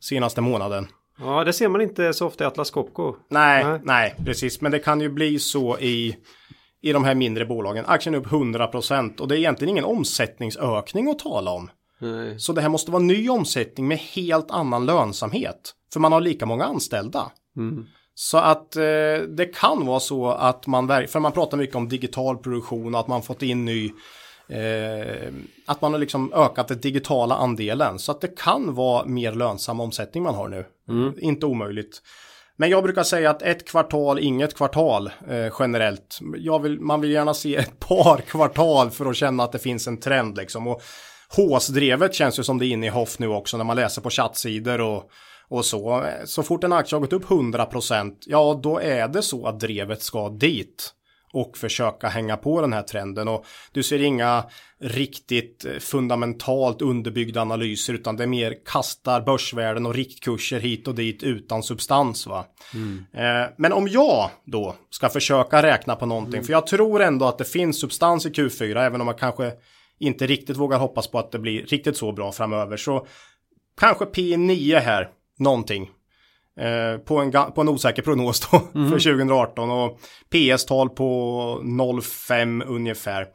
[0.00, 0.86] senaste månaden.
[1.18, 3.14] Ja, det ser man inte så ofta i Atlas Copco.
[3.28, 4.60] Nej, nej, nej, precis.
[4.60, 6.16] Men det kan ju bli så i,
[6.82, 7.84] i de här mindre bolagen.
[7.88, 11.70] Aktien är upp 100% och det är egentligen ingen omsättningsökning att tala om.
[11.98, 12.38] Nej.
[12.38, 15.74] Så det här måste vara ny omsättning med helt annan lönsamhet.
[15.92, 17.30] För man har lika många anställda.
[17.56, 17.86] Mm.
[18.14, 18.82] Så att eh,
[19.28, 23.08] det kan vara så att man, för man pratar mycket om digital produktion och att
[23.08, 23.90] man fått in ny
[24.48, 25.32] Eh,
[25.66, 29.80] att man har liksom ökat den digitala andelen så att det kan vara mer lönsam
[29.80, 30.64] omsättning man har nu.
[30.88, 31.14] Mm.
[31.18, 32.02] Inte omöjligt.
[32.56, 36.18] Men jag brukar säga att ett kvartal, inget kvartal eh, generellt.
[36.62, 40.00] Vill, man vill gärna se ett par kvartal för att känna att det finns en
[40.00, 40.66] trend liksom.
[40.66, 40.82] Och
[41.36, 44.10] håsdrevet känns ju som det är inne i Hoff nu också när man läser på
[44.10, 45.10] chattsidor och,
[45.52, 46.04] och så.
[46.24, 50.02] Så fort en aktie har gått upp 100% ja då är det så att drevet
[50.02, 50.94] ska dit
[51.32, 53.28] och försöka hänga på den här trenden.
[53.28, 54.44] Och du ser inga
[54.80, 61.22] riktigt fundamentalt underbyggda analyser utan det är mer kastar börsvärden och riktkurser hit och dit
[61.22, 62.26] utan substans.
[62.26, 62.44] Va?
[62.74, 63.04] Mm.
[63.12, 66.44] Eh, men om jag då ska försöka räkna på någonting, mm.
[66.44, 69.52] för jag tror ändå att det finns substans i Q4, även om man kanske
[69.98, 72.76] inte riktigt vågar hoppas på att det blir riktigt så bra framöver.
[72.76, 73.06] Så
[73.80, 75.08] kanske P9 här,
[75.42, 75.90] någonting.
[76.60, 78.90] Eh, på, en, på en osäker prognos då mm.
[78.90, 81.04] för 2018 och PS-tal på
[81.62, 83.26] 0,5 ungefär.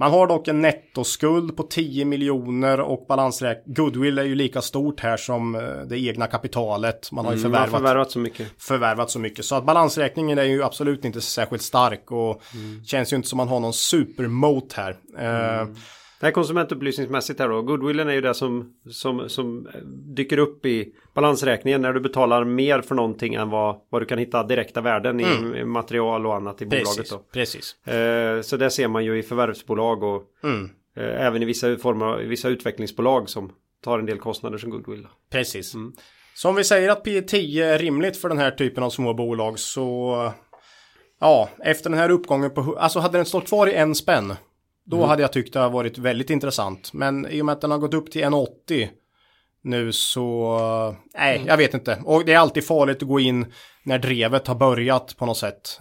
[0.00, 5.00] Man har dock en nettoskuld på 10 miljoner och balansräk goodwill är ju lika stort
[5.00, 7.12] här som eh, det egna kapitalet.
[7.12, 8.48] Man har ju förvärvat, mm, förvärvat, så mycket.
[8.58, 9.44] förvärvat så mycket.
[9.44, 12.84] Så att balansräkningen är ju absolut inte särskilt stark och mm.
[12.84, 14.96] känns ju inte som man har någon supermot här.
[15.18, 15.76] Eh, mm.
[16.20, 17.62] Det här konsumentupplysningsmässigt här då.
[17.62, 19.68] Goodwillen är ju det som, som, som
[20.14, 24.18] dyker upp i balansräkningen när du betalar mer för någonting än vad, vad du kan
[24.18, 25.54] hitta direkta värden mm.
[25.54, 27.10] i material och annat i precis, bolaget.
[27.10, 27.18] Då.
[27.32, 27.86] Precis.
[27.86, 30.70] Eh, så det ser man ju i förvärvsbolag och mm.
[30.96, 33.52] eh, även i vissa former, vissa utvecklingsbolag som
[33.84, 35.06] tar en del kostnader som goodwill.
[35.30, 35.74] Precis.
[35.74, 35.92] Mm.
[36.34, 39.14] Så om vi säger att P 10 är rimligt för den här typen av små
[39.14, 40.32] bolag så
[41.20, 44.34] Ja, efter den här uppgången på, alltså hade den stått kvar i en spänn
[44.90, 45.08] då mm.
[45.08, 46.92] hade jag tyckt det har varit väldigt intressant.
[46.92, 48.88] Men i och med att den har gått upp till 1,80
[49.62, 51.48] nu så, nej, mm.
[51.48, 52.02] jag vet inte.
[52.04, 53.46] Och det är alltid farligt att gå in
[53.82, 55.80] när drevet har börjat på något sätt.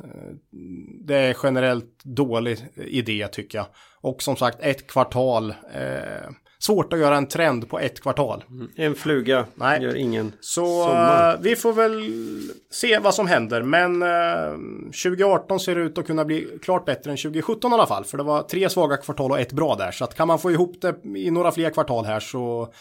[1.05, 3.67] Det är generellt dålig idé tycker jag.
[4.01, 5.49] Och som sagt, ett kvartal.
[5.73, 6.29] Eh,
[6.59, 8.43] svårt att göra en trend på ett kvartal.
[8.49, 8.69] Mm.
[8.75, 9.83] En fluga Nej.
[9.83, 11.33] gör ingen Så sommar.
[11.33, 12.11] Eh, vi får väl
[12.71, 13.61] se vad som händer.
[13.61, 14.51] Men eh,
[15.03, 18.05] 2018 ser ut att kunna bli klart bättre än 2017 i alla fall.
[18.05, 19.91] För det var tre svaga kvartal och ett bra där.
[19.91, 22.73] Så att kan man få ihop det i några fler kvartal här så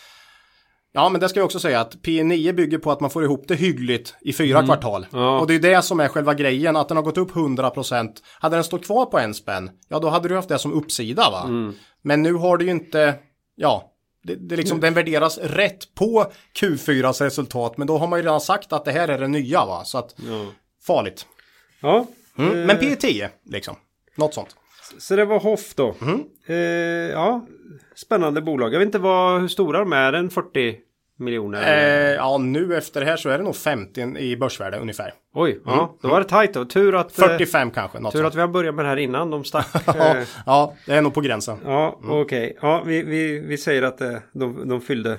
[0.96, 3.44] Ja, men det ska jag också säga att P9 bygger på att man får ihop
[3.48, 4.66] det hyggligt i fyra mm.
[4.66, 5.06] kvartal.
[5.12, 5.40] Ja.
[5.40, 8.08] Och det är det som är själva grejen, att den har gått upp 100%.
[8.40, 11.30] Hade den stått kvar på en spänn, ja då hade du haft det som uppsida
[11.30, 11.42] va.
[11.44, 11.72] Mm.
[12.02, 13.14] Men nu har du ju inte
[13.56, 13.92] ja,
[14.22, 14.80] det, det liksom, mm.
[14.80, 17.76] den värderas rätt på Q4s resultat.
[17.76, 19.84] Men då har man ju redan sagt att det här är det nya va.
[19.84, 20.46] Så att ja.
[20.86, 21.26] farligt.
[21.80, 22.06] Ja.
[22.38, 22.58] Mm.
[22.60, 22.66] Eh.
[22.66, 23.76] Men P10 liksom.
[24.14, 24.56] Något sånt.
[24.98, 25.94] Så det var Hoff då.
[26.02, 26.24] Mm.
[26.46, 26.56] Eh,
[27.12, 27.46] ja,
[27.94, 28.74] spännande bolag.
[28.74, 30.12] Jag vet inte vad, hur stora de är.
[30.12, 30.76] En 40
[31.16, 31.62] miljoner?
[31.62, 35.14] Eh, ja, nu efter det här så är det nog 50 i börsvärde ungefär.
[35.34, 35.62] Oj, mm.
[35.66, 36.64] ja, då var det tajt då.
[36.64, 37.12] Tur att...
[37.12, 37.98] 45 eh, kanske.
[37.98, 38.28] Något tur sånt.
[38.28, 39.68] att vi har börjat med det här innan de stack.
[39.86, 41.58] ja, ja, det är nog på gränsen.
[41.64, 42.20] Ja, mm.
[42.20, 42.56] okej.
[42.56, 42.68] Okay.
[42.68, 45.18] Ja, vi, vi, vi säger att eh, de, de fyllde,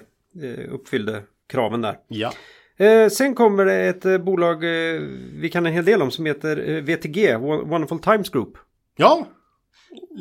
[0.70, 1.96] uppfyllde kraven där.
[2.08, 2.32] Ja.
[2.78, 5.02] Eh, sen kommer det ett eh, bolag eh,
[5.34, 8.58] vi kan en hel del om som heter VTG, Wonderful Times Group.
[8.96, 9.28] Ja,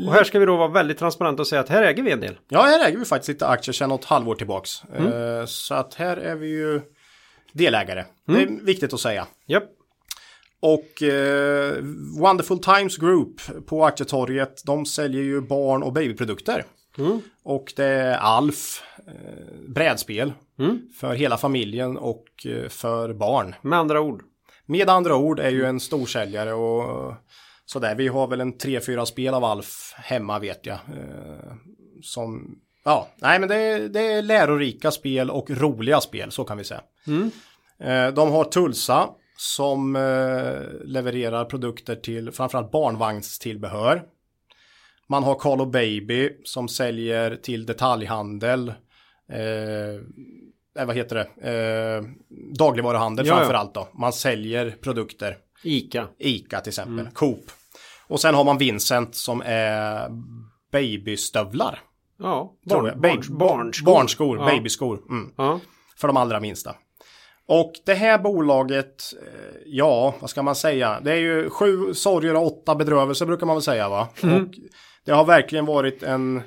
[0.07, 2.21] och här ska vi då vara väldigt transparenta och säga att här äger vi en
[2.21, 2.39] del.
[2.49, 4.71] Ja, här äger vi faktiskt lite aktier sedan något halvår tillbaks.
[4.97, 5.13] Mm.
[5.13, 6.81] Uh, så att här är vi ju
[7.53, 8.05] delägare.
[8.29, 8.41] Mm.
[8.41, 9.27] Det är viktigt att säga.
[9.49, 9.65] Yep.
[10.61, 11.75] Och uh,
[12.21, 16.65] Wonderful Times Group på aktietorget, de säljer ju barn och babyprodukter.
[16.99, 17.21] Mm.
[17.45, 20.81] Och det är Alf, uh, brädspel mm.
[21.01, 22.27] för hela familjen och
[22.69, 23.55] för barn.
[23.63, 24.23] Med andra ord.
[24.67, 27.15] Med andra ord är ju en storsäljare och
[27.67, 27.95] sådär.
[27.95, 30.75] Vi har väl en 3-4 spel av Alf hemma vet jag.
[30.75, 31.55] Eh,
[32.03, 36.59] som, ja, nej men det är, det är lärorika spel och roliga spel, så kan
[36.59, 36.83] vi säga.
[37.07, 37.31] Mm.
[37.79, 44.03] Eh, de har Tulsa som eh, levererar produkter till framförallt barnvagnstillbehör.
[45.09, 48.69] Man har Carlo Baby som säljer till detaljhandel.
[49.29, 51.51] Eh, vad heter det?
[51.51, 52.05] Eh,
[52.59, 53.89] dagligvaruhandel ja, framförallt då.
[53.93, 55.37] Man säljer produkter.
[55.63, 56.09] Ica.
[56.19, 56.99] Ica till exempel.
[56.99, 57.13] Mm.
[57.13, 57.51] Coop.
[58.09, 60.09] Och sen har man Vincent som är
[60.73, 61.81] babystövlar.
[62.19, 63.01] Ja, barn, jag.
[63.01, 63.87] barns, Ba- barnskor.
[63.87, 64.45] Barnskor, Ja.
[64.47, 65.01] babyskor.
[65.11, 65.33] Mm.
[65.37, 65.61] Ja.
[66.01, 66.75] För de allra minsta.
[67.49, 71.01] Och det här bolaget, eh, ja, vad ska man säga?
[71.01, 74.09] Det är ju sju sorger och åtta bedrövelser brukar man väl säga va?
[74.23, 74.55] Och
[75.05, 76.43] det har verkligen varit en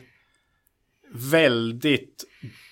[1.13, 2.23] väldigt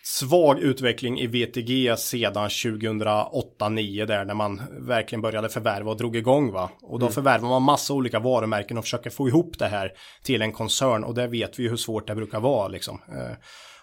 [0.08, 6.52] svag utveckling i VTG sedan 2008-9 där när man verkligen började förvärva och drog igång
[6.52, 6.70] va.
[6.82, 9.92] Och då förvärvar man massa olika varumärken och försöker få ihop det här
[10.24, 13.02] till en koncern och det vet vi ju hur svårt det brukar vara liksom.
[13.08, 13.36] Eh,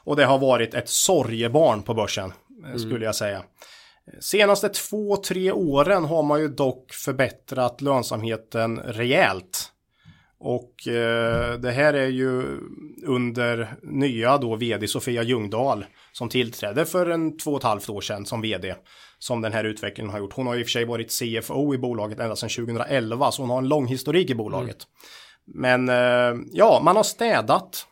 [0.05, 2.33] Och det har varit ett sorgebarn på börsen
[2.73, 3.43] eh, skulle jag säga.
[4.21, 9.71] Senaste två, tre åren har man ju dock förbättrat lönsamheten rejält.
[10.47, 12.61] Och eh, det här är ju
[13.07, 18.01] under nya då vd Sofia Ljungdahl som tillträdde för en två och ett halvt år
[18.01, 18.75] sedan som vd.
[19.19, 20.33] Som den här utvecklingen har gjort.
[20.33, 23.51] Hon har i och för sig varit CFO i bolaget ända sedan 2011 så hon
[23.51, 24.77] har en lång historik i bolaget.
[25.45, 27.87] Men eh, ja, man har städat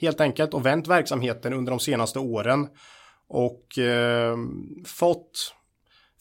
[0.00, 2.68] helt enkelt och vänt verksamheten under de senaste åren.
[3.28, 4.36] Och eh,
[4.86, 5.54] fått,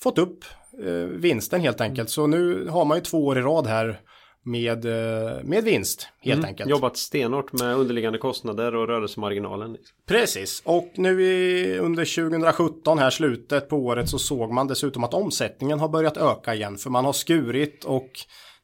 [0.02, 0.46] fått upp
[0.86, 2.10] eh, vinsten helt enkelt.
[2.10, 4.00] Så nu har man ju två år i rad här
[4.44, 6.70] med, eh, med vinst helt enkelt.
[6.70, 9.78] Jobbat stenhårt med underliggande kostnader och rörelsemarginalen.
[10.08, 15.14] Precis, och nu i, under 2017 här slutet på året så såg man dessutom att
[15.14, 16.78] omsättningen har börjat öka igen.
[16.78, 18.10] För man har skurit och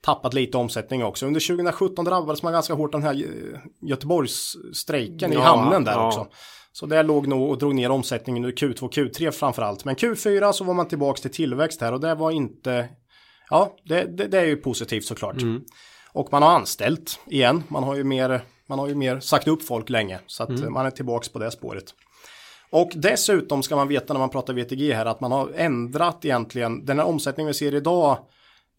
[0.01, 1.25] tappat lite omsättning också.
[1.25, 5.91] Under 2017 drabbades man ganska hårt av den här eh, Göteborgsstrejken i Ja, hamnen där
[5.91, 6.07] ja.
[6.07, 6.27] också.
[6.71, 9.85] Så det låg nog och drog ner omsättningen under Q2 och Q3 framförallt.
[9.85, 12.89] Men Q4 så var man tillbaks till tillväxt här och det var inte...
[13.49, 15.35] Ja, det, det, det är ju positivt såklart.
[16.11, 17.63] Och man har anställt igen.
[17.67, 20.19] Man har ju mer, man har ju mer sagt upp folk länge.
[20.27, 21.85] Så att man är tillbaks på det spåret.
[22.71, 26.85] Och dessutom ska man veta när man pratar VTG här att man har ändrat egentligen.
[26.85, 28.17] Den här omsättningen vi ser idag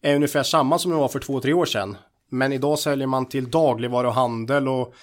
[0.01, 1.97] är ungefär samma som det var för två, tre år sedan.
[2.29, 4.93] Men idag säljer man till dagligvaruhandel och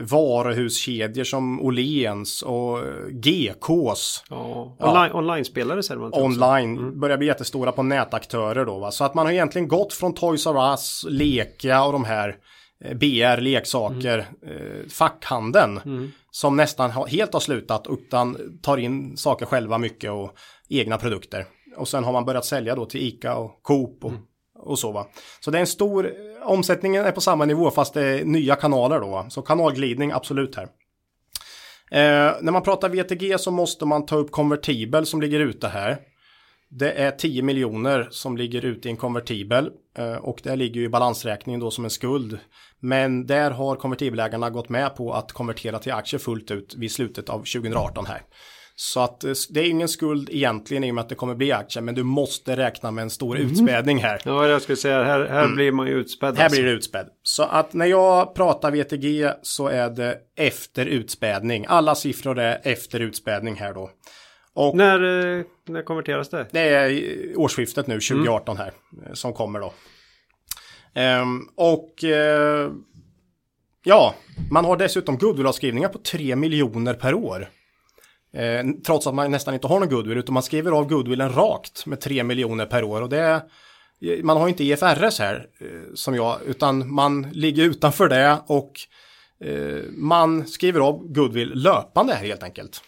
[0.00, 4.24] varuhuskedjor som Åhléns och eh, GKs.
[4.30, 4.76] Ja.
[4.80, 6.14] Online, Online-spelare säger man.
[6.14, 8.90] Online börjar bli jättestora på nätaktörer då va.
[8.90, 12.36] Så att man har egentligen gått från Toys R Us, Leka och de här
[12.84, 15.80] eh, BR, leksaker, eh, fackhandeln.
[16.30, 20.34] Som nästan helt har slutat utan tar in saker själva mycket och
[20.68, 21.46] egna produkter.
[21.76, 24.12] Och sen har man börjat sälja då till ICA och Coop och,
[24.64, 25.06] och så va.
[25.40, 26.12] Så det är en stor,
[26.42, 29.30] omsättningen är på samma nivå fast det är nya kanaler då va.
[29.30, 30.68] Så kanalglidning absolut här.
[31.90, 35.98] Eh, när man pratar VTG så måste man ta upp konvertibel som ligger ute här.
[36.70, 40.86] Det är 10 miljoner som ligger ute i en konvertibel eh, och det ligger ju
[40.86, 42.38] i balansräkningen då som en skuld.
[42.80, 47.28] Men där har konvertibelägarna gått med på att konvertera till aktier fullt ut vid slutet
[47.28, 48.22] av 2018 här.
[48.76, 51.52] Så att eh, det är ingen skuld egentligen i och med att det kommer bli
[51.52, 54.20] aktier men du måste räkna med en stor utspädning här.
[54.24, 56.28] Ja, jag skulle säga här, här blir man ju utspädd.
[56.28, 56.36] Mm.
[56.36, 56.60] Här alltså.
[56.60, 57.08] blir det utspädd.
[57.22, 61.64] Så att när jag pratar VTG så är det efter utspädning.
[61.68, 63.90] Alla siffror är efter utspädning här då.
[64.54, 64.94] Och När,
[65.38, 66.46] eh, när konverteras det?
[66.50, 68.72] det är årsskiftet nu, 2018 här,
[69.06, 69.72] eh, som kommer då.
[70.94, 72.70] Ehm, och eh,
[73.84, 74.14] ja,
[74.50, 77.48] man har dessutom goodwillavskrivningar på 3 miljoner per år.
[78.34, 81.86] Eh, trots att man nästan inte har någon goodwill, utan man skriver av goodwillen rakt
[81.86, 83.02] med 3 miljoner per år.
[83.02, 83.42] Och det
[84.22, 88.72] man har inte IFRS här, eh, som jag, utan man ligger utanför det och
[89.40, 92.82] eh, man skriver av goodwill löpande här helt enkelt.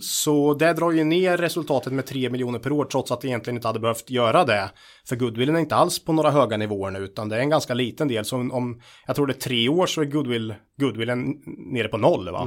[0.00, 3.56] Så det drar ju ner resultatet med 3 miljoner per år trots att det egentligen
[3.56, 4.70] inte hade behövt göra det.
[5.08, 7.74] För goodwillen är inte alls på några höga nivåer nu utan det är en ganska
[7.74, 8.24] liten del.
[8.24, 11.24] Så om, jag tror det är tre år så är goodwill, goodwillen
[11.72, 12.44] nere på noll va.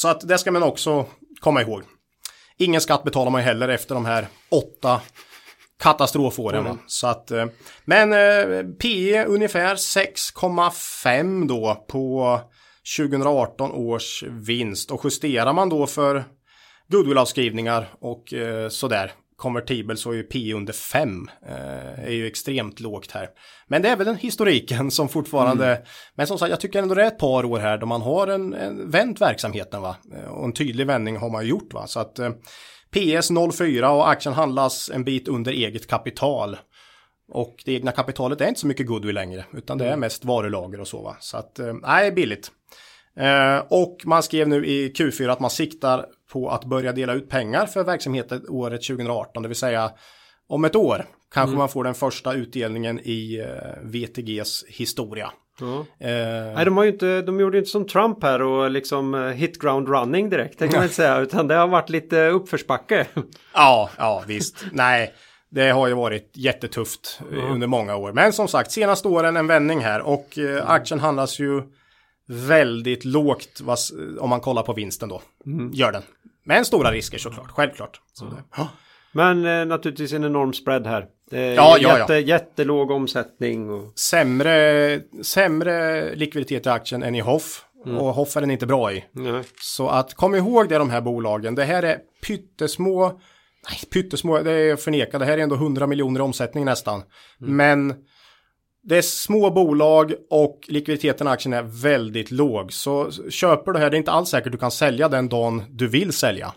[0.00, 1.06] Så att det ska man också
[1.40, 1.82] komma ihåg.
[2.58, 5.00] Ingen skatt betalar man heller efter de här åtta
[5.82, 6.64] katastrofåren.
[6.64, 6.78] va.
[6.86, 7.46] Så att, eh,
[7.84, 12.40] men eh, PE ungefär 6,5 då på
[12.98, 14.90] 2018 års vinst.
[14.90, 16.24] Och justerar man då för
[16.88, 21.28] goodwillavskrivningar och eh, sådär konvertibel så är ju P under 5.
[21.48, 23.28] Eh, är ju extremt lågt här.
[23.68, 25.82] Men det är väl den historiken som fortfarande,
[26.14, 28.26] men som sagt jag tycker ändå det är ett par år här då man har
[28.26, 29.96] en, en vänt verksamheten va.
[30.14, 31.86] Eh, Och en tydlig vändning har man gjort va.
[31.86, 32.30] Så att eh,
[32.90, 36.56] PS 04 och aktien handlas en bit under eget kapital.
[37.32, 40.80] Och det egna kapitalet är inte så mycket goodwill längre, utan det är mest varulager
[40.80, 41.16] och så va.
[41.20, 42.52] Så att, eh, nej, billigt.
[43.20, 47.28] Eh, och man skrev nu i Q4 att man siktar på att börja dela ut
[47.28, 49.90] pengar för verksamheten året 2018, det vill säga
[50.48, 55.30] om ett år kanske man får den första utdelningen i eh, VTGs historia.
[55.60, 55.86] Ja.
[56.06, 59.14] Eh, Nej, de, har ju inte, de gjorde ju inte som Trump här och liksom
[59.14, 60.58] eh, hit ground running direkt.
[60.58, 61.18] Det kan man inte säga.
[61.20, 63.06] Utan det har varit lite uppförsbacke.
[63.54, 64.64] Ja, ja visst.
[64.72, 65.14] Nej,
[65.50, 68.12] det har ju varit jättetufft eh, under många år.
[68.12, 71.62] Men som sagt, senaste åren en vändning här och aktien handlas ju
[72.30, 73.60] väldigt lågt
[74.20, 75.22] om man kollar på vinsten då.
[75.46, 75.70] Mm.
[75.72, 76.02] Gör den.
[76.44, 78.00] Men stora risker såklart, självklart.
[78.12, 78.26] Så
[78.56, 78.68] ja.
[79.12, 81.06] Men eh, naturligtvis en enorm spread här.
[81.30, 82.18] Är Ja, ja, jätte, ja.
[82.18, 83.70] jättelåg omsättning.
[83.70, 87.64] Och, sämre, sämre likviditet i aktien än i Hoff.
[87.86, 87.98] Mm.
[87.98, 89.04] Och Hoff är den inte bra i.
[89.12, 89.42] nej.
[89.60, 91.54] Så att kom ihåg det de här bolagen.
[91.54, 93.20] Det här är pyttesmå.
[93.68, 95.18] Nej, pyttesmå, det är förneka.
[95.18, 97.02] Det här är ändå 100 miljoner i omsättning nästan.
[97.38, 97.94] Men
[98.82, 102.72] det är små bolag och likviditeten i aktien är väldigt låg.
[102.72, 105.62] Så köper du det här, det är inte alls säkert du kan sälja den dagen
[105.70, 106.52] du vill sälja.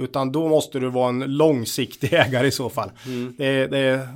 [0.00, 2.90] Utan då måste du vara en långsiktig ägare i så fall.
[3.38, 4.08] Det, är- det, är-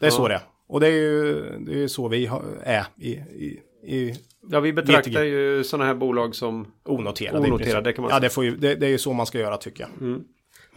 [0.00, 0.40] det är så det är.
[0.68, 2.30] Och det är ju det är så vi
[2.62, 3.60] är i, i,
[3.96, 4.14] i
[4.50, 5.24] Ja, vi betraktar GTG.
[5.24, 6.66] ju sådana här bolag som...
[6.84, 7.38] onoterade.
[7.38, 8.20] Onoterade, kan man Ja, säga.
[8.20, 10.20] det, får ju, det, det är ju så man ska göra tycker jag.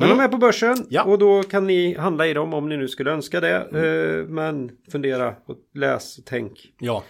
[0.08, 1.04] Men de är på börsen Ja.
[1.04, 3.56] och då kan ni handla i dem om ni nu skulle önska det.
[3.56, 6.52] Eh, men fundera och läs och tänk.
[6.80, 7.04] Ja.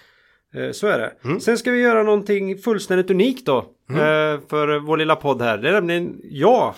[0.56, 1.40] Eh, Så är det.
[1.40, 3.58] Sen ska vi göra någonting fullständigt unikt då.
[3.90, 5.58] eh, För vår lilla podd här.
[5.58, 6.74] Det är nämligen jag.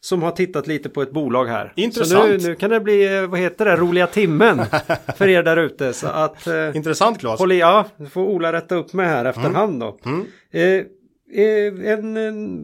[0.00, 1.72] Som har tittat lite på ett bolag här.
[1.76, 2.22] Intressant.
[2.22, 4.60] Så nu, nu kan det bli, vad heter det, roliga timmen.
[5.16, 5.92] för er där ute.
[5.92, 6.46] Så att...
[6.74, 7.38] Intressant Claes.
[7.40, 9.98] Håll i, ja, får Ola rätta upp mig här efterhand då.
[10.58, 10.82] Eh,
[11.32, 12.54] en, en,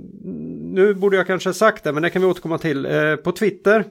[0.74, 2.86] nu borde jag kanske ha sagt det, men det kan vi återkomma till.
[2.86, 3.84] Eh, på Twitter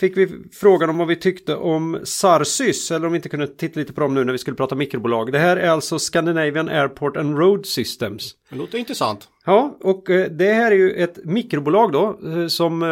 [0.00, 3.80] fick vi frågan om vad vi tyckte om Sarsys, eller om vi inte kunde titta
[3.80, 5.32] lite på dem nu när vi skulle prata mikrobolag.
[5.32, 8.34] Det här är alltså Scandinavian Airport and Road Systems.
[8.50, 9.28] Det låter intressant.
[9.44, 12.88] Ja, och eh, det här är ju ett mikrobolag då eh, som eh,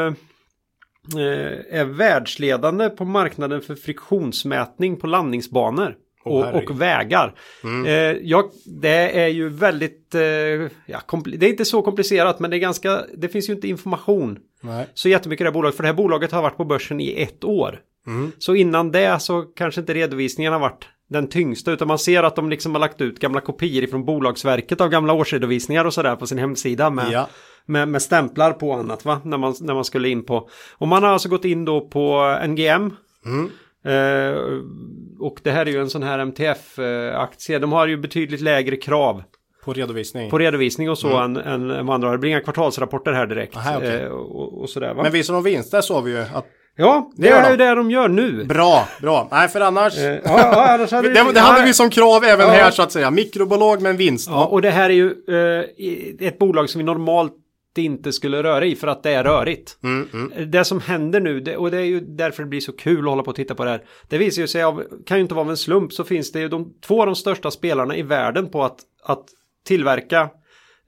[1.21, 5.97] eh, är världsledande på marknaden för friktionsmätning på landningsbanor.
[6.25, 6.71] Och, herregud.
[6.71, 7.35] och vägar.
[7.87, 7.93] Eh,
[8.23, 10.21] ja, det är ju väldigt, eh,
[10.87, 14.39] ja, det är inte så komplicerat men det är ganska, det finns ju inte information
[14.61, 14.87] Nej.
[14.95, 15.77] så jättemycket i det här bolaget.
[15.77, 17.81] För det här bolaget har varit på börsen i ett år.
[18.39, 22.37] Så innan det så kanske inte redovisningen har varit den tyngsta utan man ser att
[22.37, 26.27] de liksom har lagt ut gamla kopior från Bolagsverket av gamla årsredovisningar och sådär på
[26.27, 27.29] sin hemsida med, Ja.
[27.67, 29.21] med, med stämplar på annat va?
[29.25, 30.49] När man, när man skulle in på.
[30.73, 32.87] Och man har alltså gått in då på NGM.
[33.27, 33.33] Eh,
[35.21, 37.59] och det här är ju en sån här MTF-aktie.
[37.59, 39.23] De har ju betydligt lägre krav
[39.65, 40.31] På redovisning.
[40.31, 42.13] på redovisning och så än, än vad andra har.
[42.13, 43.57] Det blir inga kvartalsrapporter här direkt.
[43.57, 44.01] Aha, okej.
[44.03, 45.03] eh, och, och sådär va?
[45.03, 46.47] Men visar de vinster så har vi ju att...
[46.77, 47.51] Ja, det, Det är de.
[47.51, 48.45] ju det de gör nu.
[48.45, 49.29] Bra, bra.
[49.31, 49.99] Nej, för annars...
[49.99, 52.53] Eh, ja, ja, annars hade det, det hade vi som krav även Ja.
[52.53, 53.11] här så att säga.
[53.11, 54.29] Mikrobolag med en vinst.
[54.31, 55.11] Ja, och det här är ju
[56.21, 57.33] eh, ett bolag som vi normalt
[57.79, 59.79] inte skulle röra i för att det är rörigt.
[59.83, 60.51] Mm, mm.
[60.51, 63.11] Det som händer nu, det, och det är ju därför det blir så kul att
[63.11, 63.85] hålla på och titta på det här.
[64.09, 66.41] Det visar ju sig av, kan ju inte vara av en slump, så finns det
[66.41, 69.25] ju de två av de största spelarna i världen på att, att
[69.67, 70.31] tillverka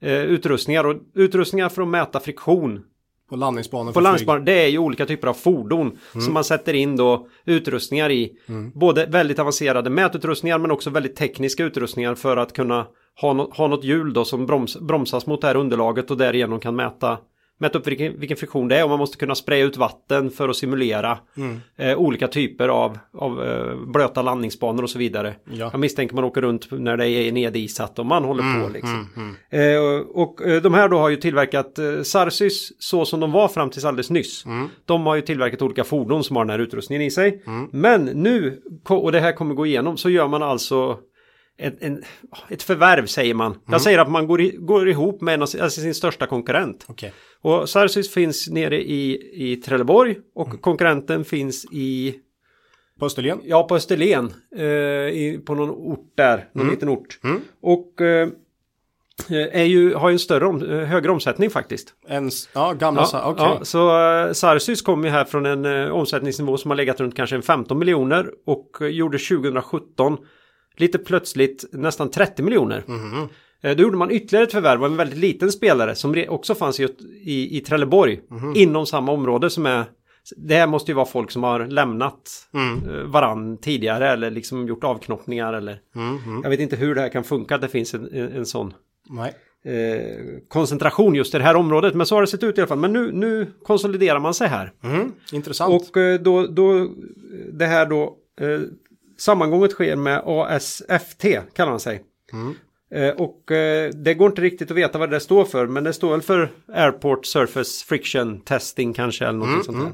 [0.01, 2.83] eh, utrustningar och utrustningar för att mäta friktion
[3.29, 6.95] På landningsbanan på landningsbanor, det är ju olika typer av fordon som man sätter in
[6.95, 8.31] då utrustningar i.
[8.73, 12.87] Både väldigt avancerade mätutrustningar men också väldigt tekniska utrustningar för att kunna
[13.21, 16.59] ha, no ha något hjul då som broms bromsas mot det här underlaget och därigenom
[16.59, 17.17] kan mäta
[17.57, 20.49] Mäta upp vilken, vilken friktion det är och man måste kunna spraya ut vatten för
[20.49, 21.17] att simulera
[21.77, 25.35] eh, olika typer av, av eh, blöta landningsbanor och så vidare.
[25.45, 25.69] Ja.
[25.71, 29.07] Jag misstänker man åker runt när det är nedisat och man håller på liksom.
[29.49, 29.77] Eh,
[30.19, 33.47] och och eh, de här då har ju tillverkat eh, Sarsys så som de var
[33.47, 34.45] fram tills alldeles nyss.
[34.85, 37.43] De har ju tillverkat olika fordon som har den här utrustningen i sig.
[37.71, 40.97] Men nu, och det här kommer gå igenom, så gör man alltså
[41.57, 42.03] en, en,
[42.49, 43.59] ett förvärv säger man.
[43.67, 46.27] Jag säger att man går, i, går ihop med en av sin, alltså sin största
[46.27, 46.85] konkurrent.
[46.87, 47.13] Okej.
[47.41, 52.15] Och Sarsys finns nere i, i Trelleborg och konkurrenten finns i
[52.99, 53.39] På Österlen.
[53.43, 54.33] Ja, på Österlen.
[54.55, 56.49] Eh, i, på någon ort där.
[56.53, 57.19] Någon liten ort.
[57.61, 58.29] Och eh,
[59.29, 61.93] är ju, har ju en större om, eh, högre omsättning faktiskt.
[62.07, 63.07] En, ja, gamla...
[63.13, 63.45] Ja, Okej.
[63.45, 63.87] ja, så
[64.27, 67.41] uh, Sarsys kom ju här från en eh, omsättningsnivå som har legat runt kanske en
[67.41, 70.17] 15 miljoner och eh, gjorde 2017
[70.77, 72.83] lite plötsligt nästan 30 miljoner.
[73.63, 76.79] Eh, Då gjorde man ytterligare ett förvärv av en väldigt liten spelare som också fanns
[76.79, 76.87] i,
[77.23, 78.53] i, i Trelleborg Mhm.
[78.55, 79.85] inom samma område som är
[80.37, 82.89] det här måste ju vara folk som har lämnat Mm.
[82.89, 86.39] eh, varann tidigare eller liksom gjort avknoppningar eller Mhm.
[86.43, 88.73] jag vet inte hur det här kan funka att det finns en, en, en sån
[89.65, 91.95] eh, koncentration just i det här området.
[91.95, 92.77] Men så har det sett ut i alla fall.
[92.79, 94.71] Men nu, nu konsoliderar man sig här.
[94.83, 95.11] Mm.
[95.33, 95.89] Intressant.
[95.89, 96.87] Och eh, då, då
[97.53, 98.59] det här då eh,
[99.17, 102.03] sammangånget sker med ASFT kallar man sig.
[102.91, 105.67] Eh, och eh, det går inte riktigt att veta vad det står för.
[105.67, 109.93] Men det står väl för Airport Surface Friction Testing kanske eller något sånt där.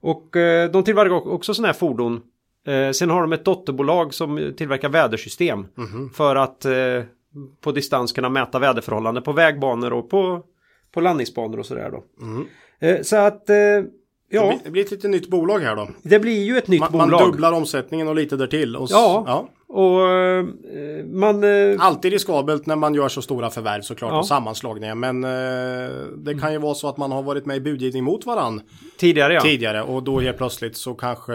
[0.00, 2.20] Och eh, de tillverkar också sådana här fordon.
[2.94, 5.66] Sen har de ett dotterbolag som tillverkar vädersystem.
[6.14, 6.66] För att
[7.60, 10.44] på distans kunna mäta väderförhållanden på vägbanor och på,
[10.92, 12.04] på landningsbanor och sådär då.
[12.86, 13.50] Eh, så att
[14.32, 15.88] ja, Det blir ett lite nytt bolag här då.
[16.02, 17.26] det blir ju ett nytt Man, man bolag.
[17.32, 18.76] dubblar omsättningen och lite därtill.
[18.76, 19.24] Och Ja.
[19.26, 19.48] ja.
[19.74, 20.44] Och eh,
[21.12, 21.44] man...
[21.44, 24.18] eh, Alltid riskabelt när man gör så stora förvärv såklart Ja.
[24.18, 24.94] och sammanslagningar.
[24.94, 28.26] Men eh, det kan ju vara så att man har varit med i budgivning mot
[28.26, 28.60] varann
[28.98, 29.40] Tidigare ja.
[29.40, 31.34] tidigare och då helt plötsligt så kanske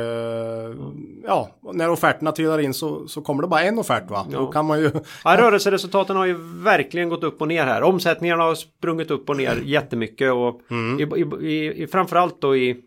[1.24, 4.26] ja, när offerterna trillar in så, så kommer det bara en offert va?
[4.32, 4.92] Då kan man ju
[5.24, 7.84] Ja, rörelseresultaten har ju verkligen gått upp och ner här.
[7.84, 11.00] Omsättningarna har sprungit upp och ner jättemycket och Mm.
[11.00, 12.78] i, i, i, framförallt då i,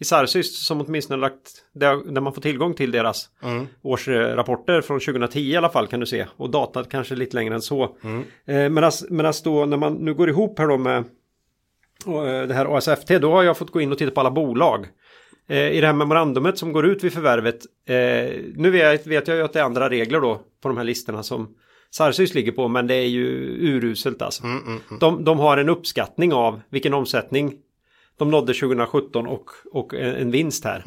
[0.00, 3.66] i Sarsis som åtminstone lagt där, man får tillgång till deras Mm.
[3.82, 7.62] årsrapporter från 2010 i alla fall kan du se och datat kanske lite längre än
[7.62, 7.96] så.
[8.04, 8.22] Mm.
[8.46, 11.04] Eh, Medan medan då när man nu går ihop här då med
[12.06, 14.30] och, eh, det här ASFT då har jag fått gå in och titta på alla
[14.30, 14.86] bolag.
[15.48, 17.58] Eh, I det här memorandumet som går ut vid förvärvet.
[17.88, 20.84] Eh, nu vet, vet jag ju att det är andra regler då på de här
[20.84, 21.48] listorna som
[21.90, 23.26] Sarsys ligger på men det är ju
[23.68, 24.42] uruselt alltså.
[24.44, 27.54] Mm, De, de har en uppskattning av vilken omsättning
[28.18, 30.84] de nådde 2017 och, och en, vinst här.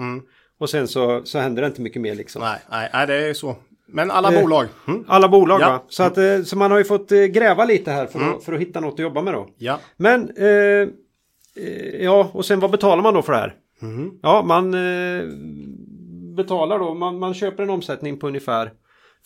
[0.59, 2.41] Och sen så, så händer det inte mycket mer liksom.
[2.41, 3.55] nej, nej, nej, det är så.
[3.87, 4.67] Men alla Eh, bolag.
[4.87, 5.05] Mm.
[5.07, 5.69] Alla bolag Ja.
[5.69, 5.83] va?
[5.87, 8.53] Så, att, eh, så man har ju fått eh, gräva lite här för, att, för
[8.53, 9.49] att hitta något att jobba med då.
[9.57, 9.79] Ja.
[9.97, 13.55] Men eh, eh, ja, och sen vad betalar man då för det här?
[14.21, 15.23] Ja, man eh,
[16.35, 18.71] betalar då, man, man köper en omsättning på ungefär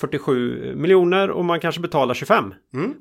[0.02, 2.54] 47 miljoner och man kanske betalar 25.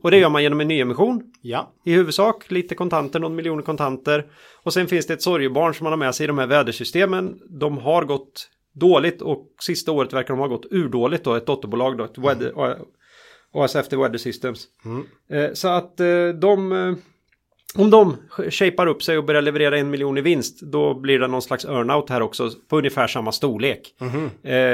[0.02, 1.72] Och det gör man genom en nyemission Ja.
[1.84, 2.50] i huvudsak.
[2.50, 4.24] Lite kontanter, någon miljon kontanter.
[4.62, 7.38] Och sen finns det ett sorgebarn som man har med sig i de här vädersystemen.
[7.60, 11.34] De har gått dåligt och sista året verkar de ha gått urdåligt då.
[11.34, 12.52] Ett dotterbolag då, ett weather,
[13.54, 14.66] ASFT Weather Systems.
[15.30, 16.96] Eh, så att eh, de...
[17.76, 18.16] Eh, om de
[18.50, 21.64] shapar upp sig och börjar leverera en miljon i vinst, då blir det någon slags
[21.64, 23.94] earnout här också på ungefär samma storlek.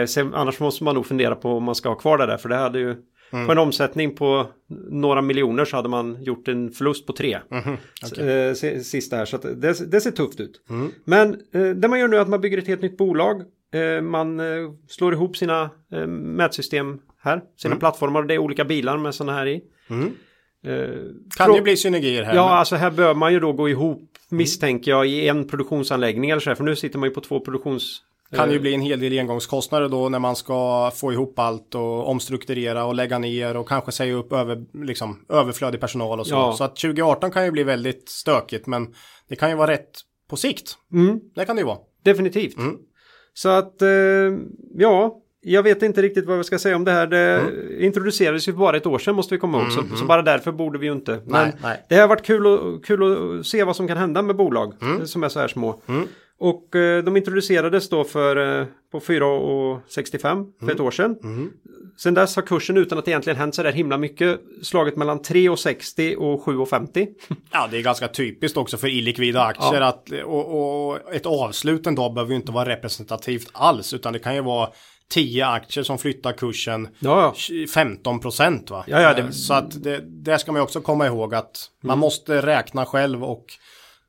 [0.00, 2.36] Eh, sen, annars måste man nog fundera på om man ska ha kvar det där,
[2.36, 2.96] för det hade ju
[3.46, 4.46] på en omsättning på
[4.90, 7.38] några miljoner så hade man gjort en förlust på tre.
[8.48, 10.62] eh, si- sista här, så det, det ser tufft ut.
[11.04, 13.42] Men eh, det man gör nu är att man bygger ett helt nytt bolag.
[13.74, 14.46] Eh, man eh,
[14.88, 18.22] slår ihop sina eh, mätsystem här, sina plattformar.
[18.22, 19.60] Det är olika bilar med sådana här i.
[20.66, 20.88] Eh,
[21.36, 22.34] Kan ju bli synergier här.
[22.34, 26.30] Ja, men- alltså här bör man ju då gå ihop misstänker jag i en produktionsanläggning
[26.30, 28.02] eller så här, för nu sitter man ju på två produktions...
[28.36, 31.74] kan ju eh, bli en hel del engångskostnader då när man ska få ihop allt
[31.74, 36.34] och omstrukturera och lägga ner och kanske säga upp över, liksom, överflödig personal och så.
[36.34, 36.52] Ja.
[36.52, 38.94] Så att 2018 kan ju bli väldigt stökigt men
[39.28, 39.90] det kan ju vara rätt
[40.30, 40.74] på sikt.
[40.92, 41.78] Mm, Det kan det ju vara.
[42.04, 42.56] definitivt.
[42.58, 42.76] Mm.
[43.34, 43.88] Så att, eh,
[44.78, 47.06] ja, jag vet inte riktigt vad vi ska säga om det här.
[47.06, 47.84] Det Mm.
[47.84, 49.72] introducerades ju bara ett år sedan måste vi komma ihåg.
[49.72, 51.12] Så, så bara därför borde vi ju inte.
[51.26, 51.86] Men Nej, nej.
[51.88, 55.06] det har varit kul, och, kul att se vad som kan hända med bolag Mm.
[55.06, 55.80] som är så här små.
[56.42, 60.74] Och eh, de introducerades då för, eh, på 4,65 för Mm.
[60.74, 61.16] ett år sedan.
[61.96, 65.18] Sen dess har kursen utan att det egentligen hänt så där himla mycket slagit mellan
[65.22, 67.06] 3,60 och 7,50.
[67.52, 71.94] Ja, det är ganska typiskt också för illikvida aktier att och, och ett avslut en
[71.94, 74.68] dag behöver ju inte vara representativt alls utan det kan ju vara
[75.10, 77.34] 10 aktier som flyttar kursen Ja,
[77.74, 78.84] 15 procent va?
[78.86, 81.98] Ja, ja, det- Eh, Så att det, där ska man också komma ihåg att man
[81.98, 83.44] måste räkna själv och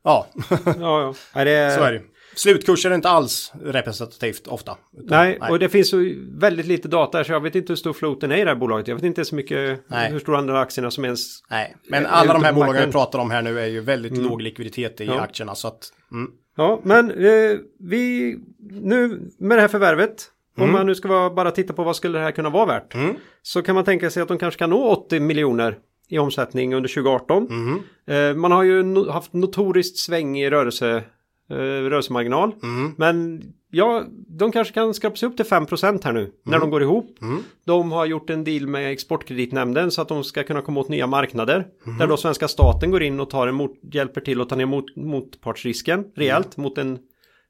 [0.03, 0.27] ja,
[0.65, 1.13] ja, ja.
[1.35, 2.01] Nej, det, så är det.
[2.35, 4.77] Slutkurser är inte alls representativt ofta.
[4.97, 5.93] Utan- Nej, och det finns
[6.39, 8.87] väldigt lite data så jag vet inte hur stor floaten är i det här bolaget.
[8.87, 10.11] Jag vet inte så mycket Nej.
[10.11, 11.19] hur stor andel av aktierna som ens...
[11.49, 14.17] Nej, men är alla de här bolagen vi pratar om här nu är ju väldigt
[14.17, 15.19] låg likviditet i Ja.
[15.21, 16.31] aktierna så att mm.
[16.57, 18.35] Ja, men eh, vi...
[18.71, 20.30] Nu med det här förvärvet.
[20.57, 22.95] Om man nu ska vara, bara titta på vad skulle det här kunna vara värt.
[22.95, 23.15] Mm.
[23.41, 25.77] Så kan man tänka sig att de kanske kan nå 80 miljoner
[26.09, 27.47] i omsättning under 2018.
[27.49, 27.79] Mm.
[28.07, 31.03] Eh, man har ju no haft notoriskt sväng i rörelse,
[31.49, 32.51] eh, rörelsemarginal.
[32.63, 32.93] Mm.
[32.97, 36.83] Men ja, de kanske kan skrapa sig upp till 5% här nu när de går
[36.83, 37.17] ihop.
[37.65, 41.07] De har gjort en deal med Exportkreditnämnden så att de ska kunna komma åt nya
[41.07, 41.67] marknader.
[41.99, 44.95] Där då svenska staten går in och tar emot, hjälper till att ta ner mot,
[44.95, 46.99] motpartsrisken rejält mot en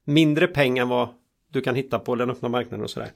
[0.06, 1.10] mindre peng än vad
[1.54, 3.12] du kan hitta på den öppna marknaden och sådär.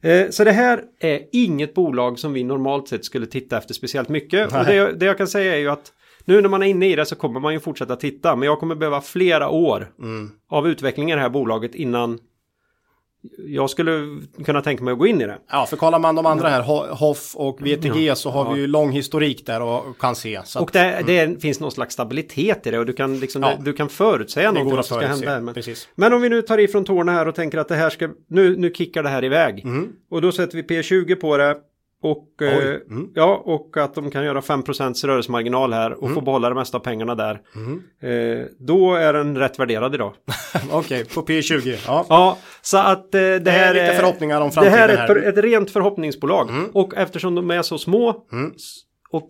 [0.00, 4.08] Eh, så det här är inget bolag som vi normalt sett skulle titta efter speciellt
[4.08, 4.46] mycket.
[4.60, 5.92] Och det, jag- det jag kan säga är ju att
[6.24, 8.36] nu när man är inne i det så kommer man ju fortsätta titta.
[8.36, 9.88] Men jag kommer behöva flera år
[10.50, 12.18] av utveckling i det här bolaget innan
[13.46, 15.38] jag skulle kunna tänka mig att gå in i det.
[15.50, 18.66] Ja, för kollar man de andra här, Ho- Hoff och VTG så har vi ju
[18.66, 20.38] lång historik där och kan se.
[20.58, 23.52] Och att det, det finns någon slags stabilitet i det och du kan, liksom, Ja.
[23.60, 25.30] du kan förutsäga någonting att som ska hända.
[25.30, 25.88] här, Men, Precis.
[25.94, 28.56] men om vi nu tar ifrån tårna här och tänker att det här ska, nu,
[28.56, 29.66] nu kickar det här iväg.
[30.10, 31.56] Och då sätter vi P20 på det.
[32.02, 32.64] Och, eh.
[32.90, 33.08] Mm.
[33.14, 36.82] ja, och att de kan göra 5% rörelsemarginal här och få behålla det mesta av
[36.82, 37.40] pengarna där.
[38.02, 40.12] Eh, då är den rätt värderad idag.
[40.70, 41.78] Okej, på P20.
[41.86, 42.06] Ja.
[42.08, 43.96] Ja, så att eh, det, här lite är...
[43.96, 45.28] förhoppningar om Det här framtiden är ett, här.
[45.38, 46.50] ett rent förhoppningsbolag.
[46.72, 48.10] Och eftersom de är så små
[48.56, 48.80] s-
[49.10, 49.28] och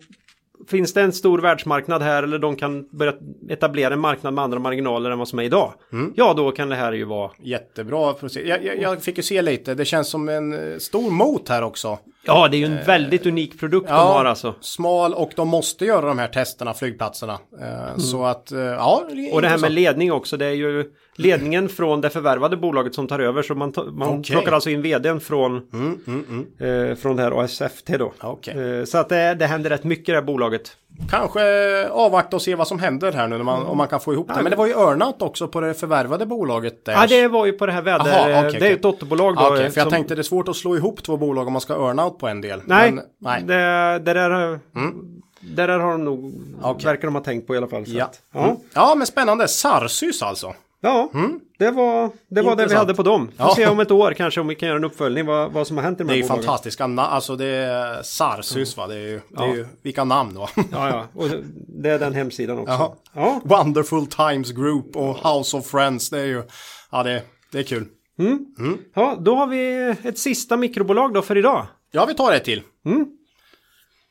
[0.69, 3.13] finns det en stor världsmarknad här eller de kan börja
[3.49, 5.73] etablera en marknad med andra marginaler än vad som är idag.
[6.15, 7.31] Ja, då kan det här ju vara...
[7.39, 8.13] Jättebra.
[8.45, 9.73] Jag, jag, jag fick ju se lite.
[9.75, 11.99] Det känns som en eh, stor mot här också.
[12.25, 14.53] Ja, det är ju en väldigt unik produkt de har alltså.
[14.61, 17.33] Smal och de måste göra de här testerna, flygplatserna.
[17.61, 19.03] Eh, Så att, eh, ja.
[19.11, 19.33] Mm.
[19.33, 23.07] Och det här med ledning också, det är ju ledningen från det förvärvade bolaget som
[23.07, 23.41] tar över.
[23.41, 24.31] Så man, man Okej.
[24.35, 26.89] plockar alltså in vdn från, Mm, mm, mm.
[26.89, 28.13] eh, från det här ASFT då.
[28.21, 28.77] Okej.
[28.79, 30.77] Eh, så att det, det händer rätt mycket i det här bolaget.
[31.09, 31.41] Kanske
[31.89, 34.27] avvakta och se vad som händer här nu när man, om man kan få ihop
[34.27, 34.41] det.
[34.41, 36.85] Men det var ju earnout också på det förvärvade bolaget.
[36.85, 36.93] Där.
[36.93, 38.05] Ja, det var ju på det här väder...
[38.07, 38.71] Jaha, okej, det är okej.
[38.73, 39.41] ett dotterbolag då.
[39.41, 41.53] Ja, Okej, för jag som- tänkte det är svårt att slå ihop två bolag om
[41.53, 41.73] man ska
[42.11, 42.61] earnout på en del.
[42.65, 43.43] Nej, Men, nej.
[43.43, 43.53] Det,
[43.99, 44.59] det där,
[45.41, 46.85] det där har de nog, Okej.
[46.85, 47.83] verkar de ha tänkt på i alla fall.
[47.87, 48.05] Ja.
[48.05, 48.43] att, ja.
[48.43, 48.55] Mm.
[48.73, 49.47] ja, men spännande.
[49.47, 50.53] Sarsys alltså.
[50.81, 51.09] ja,
[51.59, 53.27] det var det, var det vi hade på dem.
[53.37, 53.53] Får Ja.
[53.55, 55.83] se om ett år kanske om vi kan göra en uppföljning vad, vad som har
[55.83, 56.43] hänt i de Det är här ju bolagen.
[56.43, 56.99] fantastiska namn.
[56.99, 58.87] Alltså det är Sarsys va.
[58.87, 60.49] Det är ju, det är ju vilka namn va.
[60.55, 61.05] Ja, ja.
[61.13, 61.27] Och
[61.67, 62.71] det är den hemsidan också.
[62.73, 62.91] Jaha.
[63.13, 63.41] Ja.
[63.43, 66.09] Wonderful Times Group och House of Friends.
[66.09, 66.43] Det är ju,
[66.91, 67.85] ja det, det är kul.
[68.95, 71.65] ja, då har vi ett sista mikrobolag då för idag.
[71.91, 72.61] Ja, vi tar ett till.
[72.85, 73.05] Mm.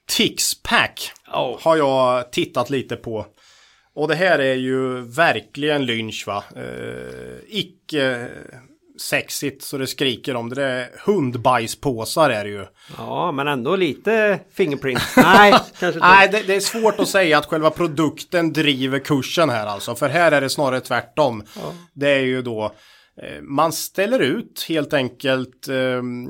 [0.09, 1.13] Tixpack
[1.61, 3.27] har jag tittat lite på.
[3.95, 6.45] Och det här är ju verkligen lynch va.
[6.57, 8.29] Eh, icke
[9.01, 10.55] sexigt så det skriker om det.
[10.55, 12.67] Det är hundbajspåsar är det ju.
[12.97, 15.01] Ja, men ändå lite fingerprint.
[15.17, 15.55] Nej.
[16.01, 19.95] Nej, det, det är svårt att säga att själva produkten driver kursen här alltså.
[19.95, 21.43] För här är det snarare tvärtom.
[21.93, 22.65] Det är ju då
[23.23, 26.29] eh, man ställer ut helt enkelt ehm,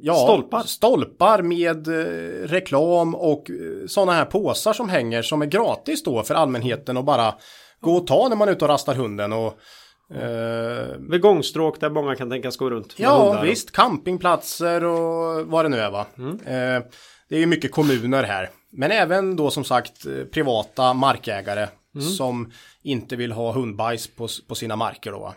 [0.00, 0.62] ja, Stolpar.
[0.62, 6.22] stolpar med eh, reklam och eh, sådana här påsar som hänger som är gratis då
[6.22, 7.34] för allmänheten och bara
[7.80, 9.32] gå och ta när man är ute och rastar hunden.
[9.32, 9.58] Och,
[10.16, 12.94] eh, Vid gångstråk där många kan tänkas gå runt.
[12.96, 13.72] Ja, visst.
[13.72, 16.06] Campingplatser och vad det nu är va.
[16.44, 16.82] Eh,
[17.28, 18.50] det är ju mycket kommuner här.
[18.72, 21.68] Men även då som sagt eh, privata markägare
[22.16, 25.18] som inte vill ha hundbajs på, på sina marker då.
[25.18, 25.34] va.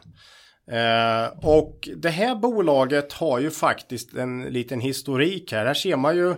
[0.71, 5.65] Eh, och det här bolaget har ju faktiskt en liten historik här.
[5.65, 6.35] Här ser man ju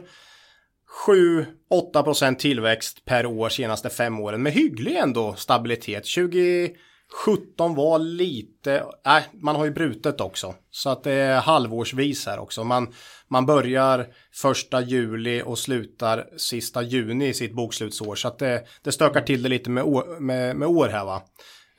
[1.71, 6.03] 7-8% tillväxt per år senaste fem åren med hygglig ändå stabilitet.
[6.15, 10.55] 2017 var lite, nej man har ju brutet också.
[10.71, 12.63] Så att det är halvårsvis här också.
[12.63, 12.93] Man,
[13.27, 18.15] man börjar första juli och slutar sista juni i sitt bokslutsår.
[18.15, 21.21] Så att det, det stökar till det lite med år, med, med år här va.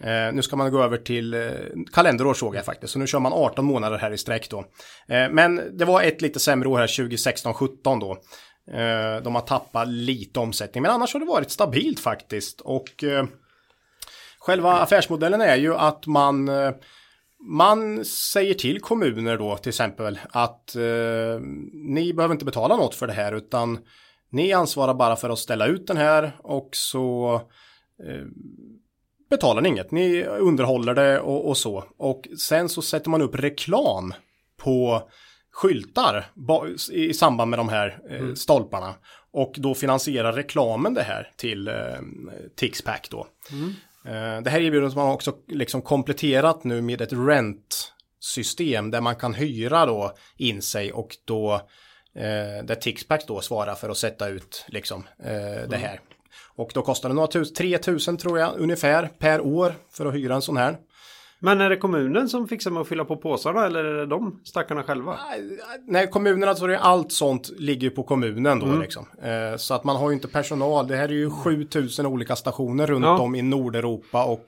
[0.01, 1.41] Eh, nu ska man gå över till eh,
[1.93, 2.93] kalenderår såg jag faktiskt.
[2.93, 4.59] Så nu kör man 18 månader här i sträck då.
[5.09, 8.19] Eh, men det var ett lite sämre år här 2016-17 då.
[8.71, 10.83] Eh, de har tappat lite omsättning.
[10.83, 12.61] Men annars har det varit stabilt faktiskt.
[12.61, 13.25] Och eh,
[14.39, 16.71] själva affärsmodellen är ju att man eh,
[17.45, 20.77] man säger till kommuner då till exempel att
[21.73, 23.79] ni behöver inte betala något för det här utan
[24.31, 27.41] ni ansvarar bara för att ställa ut den här och så
[29.33, 29.91] betalar ni inget.
[29.91, 31.85] Ni underhåller det och, och så.
[31.97, 34.15] Och sen så sätter man upp reklam
[34.57, 35.03] på
[35.53, 36.27] skyltar
[36.93, 38.95] i samband med de här eh, stolparna.
[39.33, 41.75] Och då finansierar reklamen det här till eh,
[42.57, 43.27] Tixpack då.
[44.05, 49.17] Eh, det här erbjudandet har man också liksom kompletterat nu med ett rent-system där man
[49.17, 51.55] kan hyra då in sig och då
[52.15, 56.01] eh, där Tixpack då svarar för att sätta ut liksom eh, det här.
[56.55, 60.35] Och då kostar det några tusen, 3000 tror jag ungefär per år för att hyra
[60.35, 60.77] en sån här.
[61.45, 64.41] Men är det kommunen som fixar med att fylla på påsarna eller är det de
[64.45, 65.19] stackarna själva?
[65.89, 69.07] Nej, kommunerna så är det allt sånt ligger på kommunen då liksom.
[69.23, 70.87] Eh, så att man har ju inte personal.
[70.89, 73.19] Det här är ju 7000 olika stationer runt Ja.
[73.19, 74.45] om i Nordeuropa och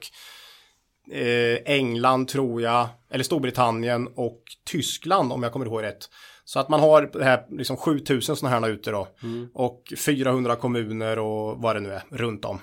[1.11, 6.09] eh, England tror jag, eller Storbritannien och Tyskland om jag kommer ihåg rätt.
[6.45, 9.07] Så att man har det här liksom 7000 sådana här ute då.
[9.53, 12.59] Och 400 kommuner och vad det nu är runt om.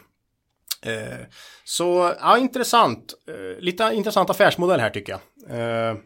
[0.87, 1.27] Eh,
[1.65, 3.15] så ja, intressant.
[3.29, 5.21] Eh, lite intressant affärsmodell här tycker jag.
[5.59, 5.97] Eh,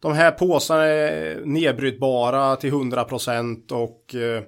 [0.00, 4.42] de här påsarna är nedbrytbara till 100% och eh,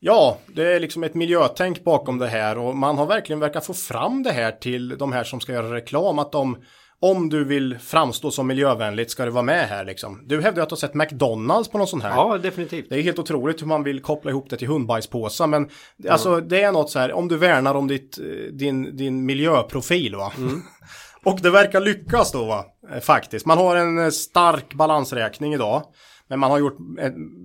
[0.00, 3.74] ja, det är liksom ett miljötänk bakom det här och man har verkligen verkat få
[3.74, 6.56] fram det här till de här som ska göra reklam att de
[7.00, 10.22] om du vill framstå som miljövänligt ska du vara med här liksom.
[10.26, 12.10] Du hävdar att du har sett McDonalds på någon sån här.
[12.10, 12.88] Ja, definitivt.
[12.88, 15.46] Det är helt otroligt hur man vill koppla ihop det till hundbajspåsar.
[15.46, 15.68] Men
[16.08, 20.16] alltså det är något så här, om du värnar om ditt, eh, din, din miljöprofil
[20.16, 20.32] va.
[21.24, 23.46] och det verkar lyckas då va, eh, faktiskt.
[23.46, 25.82] Man har en eh, stark balansräkning idag.
[26.28, 26.76] Men man har gjort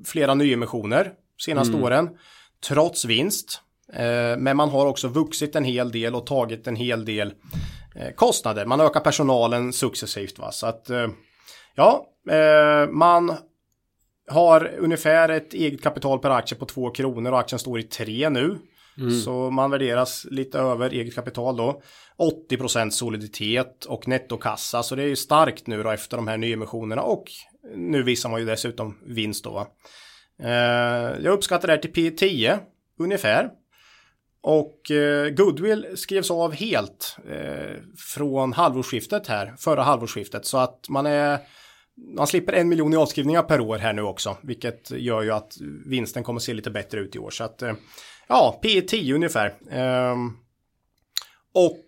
[0.05, 1.11] flera nyemissioner
[1.45, 2.09] senaste åren.
[2.67, 3.61] Trots vinst.
[4.37, 7.33] Men man har också vuxit en hel del och tagit en hel del
[8.15, 8.65] kostnader.
[8.65, 10.51] Man ökar personalen successivt va.
[10.51, 11.07] Så att eh,
[11.75, 13.37] ja, eh, man
[14.27, 18.29] har ungefär ett eget kapital per aktie på 2 kronor och aktien står i 3
[18.29, 18.57] nu.
[19.23, 21.81] Så man värderas lite över eget kapital då.
[22.51, 24.83] 80% soliditet och nettokassa.
[24.83, 27.23] Så det är ju starkt nu då efter de här nyemissionerna och
[27.75, 29.51] nu visar man ju dessutom vinst då.
[29.51, 29.67] va.
[30.43, 32.59] Eh, jag uppskattar det här till P10
[32.99, 33.49] ungefär.
[34.43, 40.45] Och eh, Goodwill skrevs av helt eh, från halvårsskiftet här, förra halvårsskiftet.
[40.45, 41.39] Så att man är
[42.15, 45.57] man slipper en miljon i avskrivningar per år här nu också, vilket gör ju att
[45.85, 47.29] vinsten kommer se lite bättre ut i år.
[47.29, 47.73] Så att, eh,
[48.27, 49.53] ja, P 10 ungefär.
[49.71, 50.37] Ehm,
[51.53, 51.87] och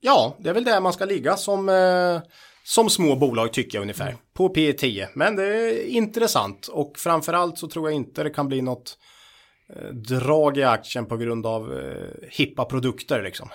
[0.00, 2.20] ja, det är väl där man ska ligga som, eh,
[2.64, 4.16] som små bolag tycker jag ungefär.
[4.32, 5.08] På P 10.
[5.14, 8.98] Men det är intressant och framförallt så tror jag inte det kan bli något
[9.92, 11.80] drag i aktien på grund av
[12.30, 13.48] hippa produkter liksom.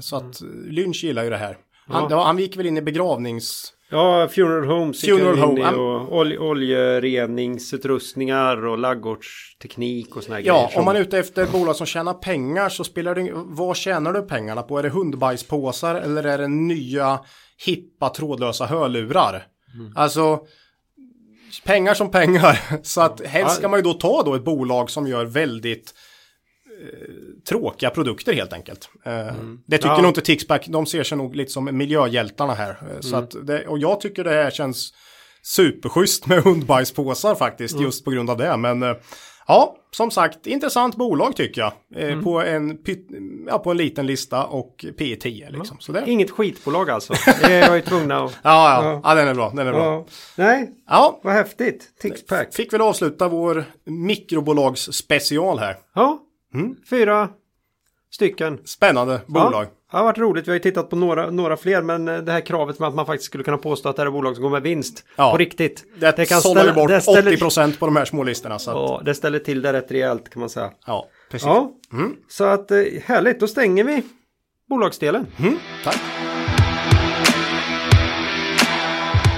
[0.00, 1.56] Så att Lynch gillar ju det här.
[1.86, 2.24] Han, ja.
[2.24, 5.70] han gick väl in i begravnings Ja, Funeral Homes Funeral Home.
[5.70, 10.70] och ol oljereningsutrustningar och laggårdsteknik och såna ja, grejer.
[10.72, 13.76] Ja, om man är ute efter ett bolag som tjänar pengar så spelar det Vad
[13.76, 14.78] tjänar du pengarna på?
[14.78, 17.20] Är det hundbajspåsar eller är det nya
[17.66, 19.46] hippa trådlösa hörlurar?
[19.74, 19.92] Mm.
[19.96, 20.40] Alltså
[21.64, 22.60] pengar som pengar.
[22.82, 25.94] Så att helst ska man ju då ta då ett bolag som gör väldigt
[26.80, 28.88] Eh, tråkiga produkter helt enkelt.
[29.04, 29.60] Eh, mm.
[29.66, 30.00] Det tycker ja.
[30.00, 32.70] nog inte Tixback, de ser sig nog lite som miljöhjältarna här.
[32.70, 33.02] Eh, mm.
[33.02, 34.94] Så att det, och jag tycker det här känns
[35.42, 37.84] superschysst med hundbajspåsar faktiskt, mm.
[37.84, 38.56] just på grund av det.
[38.56, 38.82] Men
[39.46, 41.72] ja, som sagt, intressant bolag tycker jag.
[42.02, 42.24] Mm.
[42.24, 42.78] På, en,
[43.48, 45.76] ja, på en liten lista och P 10 liksom.
[45.80, 46.10] Så det...
[46.10, 47.12] Inget skitbolag alltså.
[47.42, 48.38] Det är jag ju tvungna att...
[48.42, 49.14] ja, ja, ja, ja.
[49.14, 49.52] den är bra.
[49.56, 49.84] Den är bra.
[49.84, 50.06] Ja.
[50.36, 51.20] Nej, ja.
[51.22, 51.88] vad häftigt.
[52.00, 52.54] Tixpack.
[52.54, 55.76] Fick väl avsluta vår mikrobolagsspecial här.
[55.94, 56.20] Ja,
[56.54, 56.76] Mm.
[56.90, 57.28] Fyra
[58.10, 58.58] stycken.
[58.64, 59.66] Spännande bolag.
[59.94, 60.46] Det har varit roligt.
[60.46, 61.82] Vi har ju tittat på några, några fler.
[61.82, 64.10] Men det här kravet med att man faktiskt skulle kunna påstå att det här är
[64.10, 65.04] bolag som går med vinst.
[65.16, 65.30] Ja.
[65.30, 65.84] På riktigt.
[66.00, 68.58] Det, det kan ställa bort det ställer, 80% på de här små listorna.
[68.58, 68.76] Så att...
[68.76, 70.70] Ja, det ställer till det rätt rejält kan man säga.
[70.86, 71.46] Ja, precis.
[71.46, 72.16] Ja, mm.
[72.28, 73.40] Så att eh, härligt.
[73.40, 74.02] Då stänger vi
[74.68, 75.26] bolagsdelen.
[75.38, 75.58] Mm.
[75.84, 76.00] Tack.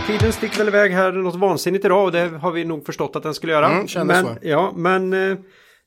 [0.06, 3.22] Tiden sticker väl iväg här något vansinnigt idag och det har vi nog förstått att
[3.22, 3.66] den skulle göra.
[3.66, 4.36] Mm, men, så.
[4.42, 5.36] Ja, men eh, Eh,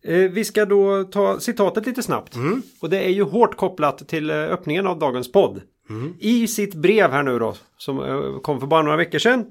[0.08, 2.36] vi ska då ta citatet lite snabbt.
[2.36, 2.62] Mm.
[2.82, 5.62] Och det är ju hårt kopplat till eh, öppningen av dagens podd.
[5.90, 6.14] Mm.
[6.20, 9.46] I sitt brev här nu då, som eh, kom för bara några veckor sedan,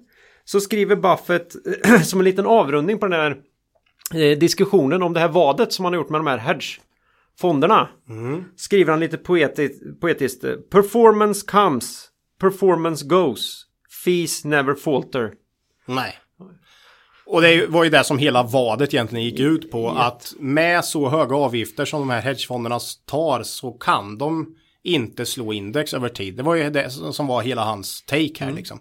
[0.45, 1.57] så skriver Buffett
[2.05, 3.37] som en liten avrundning på den här
[4.35, 7.89] diskussionen om det här vadet som han har gjort med de här hedgefonderna.
[8.09, 8.45] Mm.
[8.57, 10.71] Skriver han lite poetiskt, poetiskt.
[10.71, 12.09] Performance comes,
[12.41, 13.65] performance goes,
[14.05, 15.33] fees never falter.
[15.87, 16.15] Nej.
[17.31, 19.83] Och det var ju det som hela vadet egentligen gick ut på.
[19.83, 19.97] Yep.
[19.97, 25.53] Att med så höga avgifter som de här hedgefonderna tar så kan de inte slå
[25.53, 26.37] index över tid.
[26.37, 28.57] Det var ju det som var hela hans take här mm.
[28.57, 28.79] liksom.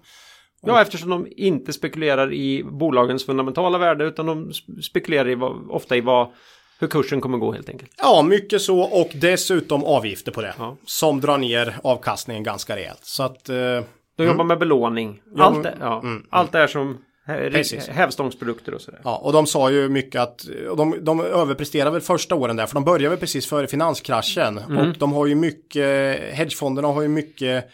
[0.62, 0.70] Och...
[0.70, 5.98] Ja, eftersom de inte spekulerar i bolagens fundamentala värde utan de spekulerar i vad, ofta
[5.98, 6.28] i vad
[6.80, 7.92] hur kursen kommer gå helt enkelt.
[7.98, 10.54] Ja, mycket så och dessutom avgifter på det.
[10.58, 10.78] Ja.
[10.86, 13.06] Som drar ner avkastningen ganska rejält.
[13.06, 13.50] Så att...
[13.50, 13.56] Eh,
[14.16, 14.48] de jobbar mm.
[14.48, 15.22] med belåning.
[15.38, 16.98] Allt, det, ja, mm, allt det här som
[17.90, 19.02] Hävstångsprodukter och sådär.
[19.04, 20.46] Ja, och de sa ju mycket att
[20.78, 24.58] de, de överpresterade väl första åren där, för de började väl precis före finanskraschen.
[24.58, 24.78] Mm.
[24.78, 27.66] Och de har ju mycket, hedgefonderna har ju mycket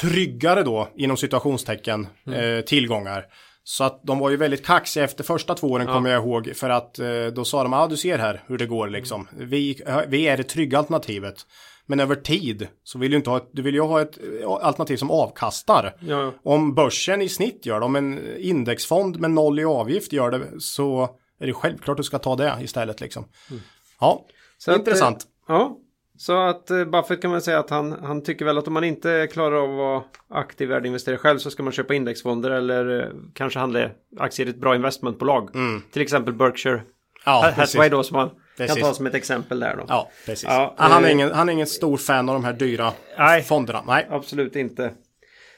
[0.00, 2.40] tryggare då, inom situationstecken, mm.
[2.40, 3.24] eh, tillgångar.
[3.64, 5.94] Så att de var ju väldigt kaxiga efter första två åren ja.
[5.94, 6.52] kommer jag ihåg.
[6.54, 9.28] För att eh, då sa de, ja ah, du ser här hur det går liksom.
[9.32, 11.46] Vi, vi är det trygga alternativet.
[11.86, 14.48] Men över tid så vill du inte ha ett, du vill ju ha ett eh,
[14.48, 15.96] alternativ som avkastar.
[16.00, 16.32] Ja.
[16.42, 20.60] Om börsen i snitt gör det, om en indexfond med noll i avgift gör det
[20.60, 21.08] så
[21.40, 23.24] är det självklart du ska ta det istället liksom.
[23.50, 23.62] Mm.
[24.00, 24.26] Ja,
[24.58, 25.16] så intressant.
[25.16, 25.78] Att, ja,
[26.18, 28.84] så att eh, Buffett kan man säga att han, han tycker väl att om man
[28.84, 33.08] inte klarar av att vara aktiv värdeinvesterare själv så ska man köpa indexfonder eller eh,
[33.34, 35.54] kanske handla aktier i ett bra investmentbolag.
[35.54, 35.82] Mm.
[35.92, 36.82] Till exempel Berkshire
[37.24, 38.76] ja, Hathaway då som man Precis.
[38.76, 39.84] Kan ta som ett exempel där då.
[39.88, 40.44] Ja, precis.
[40.44, 43.42] Ja, han, är eh, ingen, han är ingen stor fan av de här dyra nej,
[43.42, 43.84] fonderna.
[43.86, 44.84] Nej, absolut inte.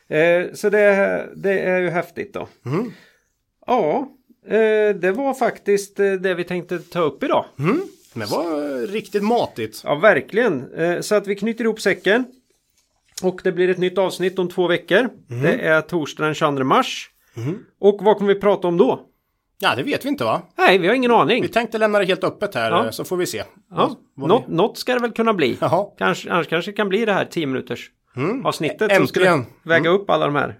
[0.08, 2.48] Eh, så det, det är ju häftigt då.
[2.66, 2.92] Mm.
[3.66, 4.08] Ja,
[4.46, 7.44] eh, det var faktiskt eh, det vi tänkte ta upp idag.
[7.58, 7.82] Mm.
[8.14, 9.80] Det var riktigt matigt.
[9.84, 10.72] Ja, verkligen.
[10.72, 12.24] Eh, så att vi knyter ihop säcken.
[13.22, 15.08] Och det blir ett nytt avsnitt om två veckor.
[15.30, 15.42] Mm.
[15.42, 17.10] Det är torsdag den 22 mars.
[17.36, 17.58] Mm.
[17.78, 19.00] Och vad kommer vi prata om då?
[19.60, 20.42] Ja, det vet vi inte va?
[20.58, 21.42] Nej, vi har ingen aning.
[21.42, 22.92] Vi tänkte lämna det helt öppet här ja.
[22.92, 23.42] så får vi se.
[23.70, 24.54] Ja, Nå vi...
[24.54, 25.58] något ska det väl kunna bli.
[25.60, 25.86] Jaha.
[25.98, 28.46] Kanske, annars kanske det kan bli det här 10 minuters mm.
[28.46, 29.00] avsnittet Äntligen.
[29.00, 30.00] som skulle väga mm.
[30.00, 30.58] upp alla de här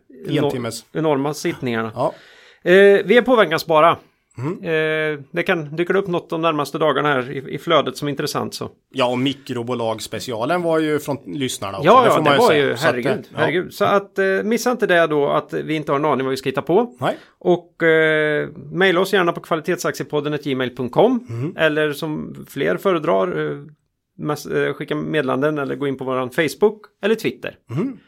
[0.93, 1.93] enorma sittningarna.
[1.95, 2.15] Ja.
[2.63, 2.73] Eh,
[3.05, 3.97] vi är påverkansbara.
[4.39, 4.53] Mm.
[4.53, 8.11] Eh, det kan dyka upp något de närmaste dagarna här i, i flödet som är
[8.11, 8.71] intressant så.
[8.93, 11.87] Ja, och mikrobolagsspecialen var ju från lyssnarna också.
[11.87, 13.27] Ja, ja, det, det var ju, herregud.
[13.27, 13.67] Så att, herregud.
[13.67, 13.71] Ja.
[13.71, 16.37] Så att eh, missa inte det då att vi inte har en aning vad vi
[16.37, 16.97] ska hitta på.
[17.01, 17.17] Nej.
[17.39, 21.57] Och eh, mejla oss gärna på kvalitetsaktiepodden gmail.com mm.
[21.57, 27.15] eller som fler föredrar eh, eh, skicka meddelanden eller gå in på våran Facebook eller
[27.15, 27.57] Twitter.
[27.71, 27.99] Mm.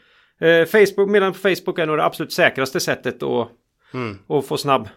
[0.41, 3.47] Eh, Facebook, meddelanden på Facebook är nog det absolut säkraste sättet att,
[3.93, 4.17] mm.
[4.27, 4.89] att få snabb eh,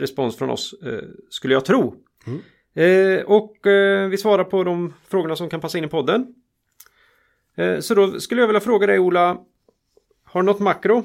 [0.00, 0.98] respons från oss eh,
[1.30, 1.94] skulle jag tro.
[2.74, 6.26] Eh, och eh, vi svarar på de frågorna som kan passa in i podden.
[7.56, 9.36] Eh, så då skulle jag vilja fråga dig Ola.
[10.24, 11.04] Har du något makro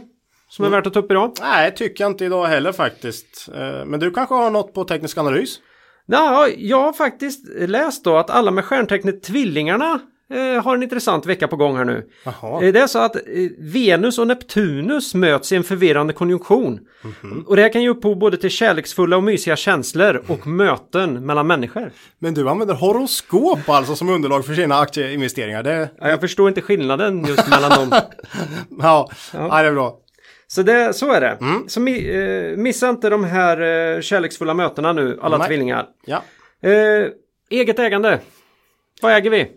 [0.50, 1.32] som är värt att ta upp idag?
[1.42, 3.50] Nej, tycker jag inte idag heller faktiskt.
[3.56, 5.60] Eh, Men du kanske har något på teknisk analys?
[6.06, 10.00] Ja, jag har faktiskt läst då att alla med stjärntecknet Tvillingarna eh,
[10.64, 12.10] har en intressant vecka på gång här nu.
[12.24, 12.64] Jaha.
[12.66, 13.22] Eh, Det är så att eh,
[13.60, 16.80] Venus och Neptunus möts i en förvirrande konjunktion.
[17.46, 21.48] Och det här kan ge upphov både till kärleksfulla och mysiga känslor och möten mellan
[21.48, 21.92] människor.
[22.20, 25.64] Men du använder horoskop alltså som underlag för sina aktieinvesteringar.
[25.64, 27.90] Det, Ja, jag förstår inte skillnaden just mellan dem.
[28.80, 29.62] ja, ja.
[29.62, 30.00] det är bra.
[30.48, 31.38] Så, det, så är det.
[31.68, 33.62] Så mi, eh, missa inte de här
[33.96, 35.48] eh, kärleksfulla mötena nu, alla Nej.
[35.48, 35.86] tvillingar.
[36.06, 36.22] Ja.
[36.70, 37.08] Eh,
[37.50, 38.20] eget ägande.
[39.02, 39.48] Vad äger vi?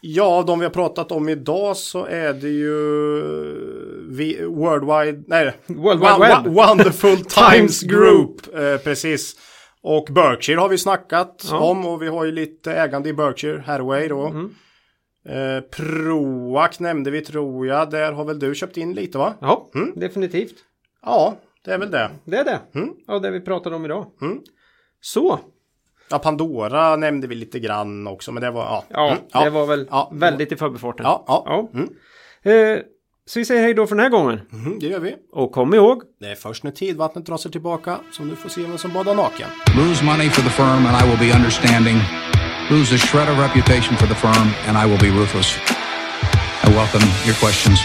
[0.00, 2.74] Ja, av de vi har pratat om idag så är det ju
[4.08, 6.46] vi, Worldwide, nej, World Wide Web.
[6.46, 8.54] Wo- Wonderful Times Group.
[8.54, 9.36] Eh, precis.
[9.82, 11.58] Och Berkshire har vi snackat Ja.
[11.58, 14.26] om och vi har ju lite ägande i Berkshire Hathaway då.
[14.26, 14.50] Mm.
[15.28, 17.90] Eh, Proac nämnde vi tror jag.
[17.90, 19.34] Där har väl du köpt in lite va?
[19.40, 20.54] Ja, definitivt.
[21.02, 22.10] Ja, det är väl det.
[22.24, 22.60] Det är det.
[23.06, 24.06] Ja, det vi pratade om idag.
[24.22, 24.38] Mm.
[25.00, 25.40] Så.
[26.10, 28.84] Ja, Pandora nämnde vi lite grann också, men det var ja.
[28.88, 30.10] Ja, Mm, det var väl Ja.
[30.14, 31.06] väldigt i förbifarten.
[31.06, 31.70] Ja, ja.
[31.74, 31.88] Mm.
[32.42, 32.82] Eh,
[33.26, 34.40] så vi säger hej då för den här gången.
[34.50, 35.14] Mhm, det gör vi.
[35.32, 36.02] Och kom ihåg.
[36.20, 39.14] Det är först när tidvattnet drar sig tillbaka som du får se vem som badar
[39.14, 39.48] naken.
[39.76, 41.96] Lose money for the firm and I will be understanding.
[42.70, 45.56] Lose a shred of reputation for the firm and I will be ruthless.
[46.64, 47.80] I welcome your questions.